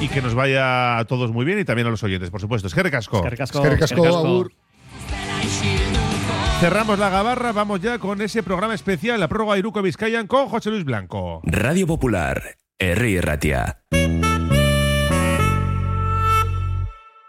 [0.01, 2.68] y que nos vaya a todos muy bien y también a los oyentes, por supuesto.
[2.68, 3.26] Es que recasco.
[3.26, 3.82] Eskerrik
[6.61, 10.70] Cerramos la gabarra, vamos ya con ese programa especial, la prórroga Iruko Vizcayan con José
[10.70, 11.42] Luis Blanco.
[11.44, 13.82] Radio Popular, Herri Ratia,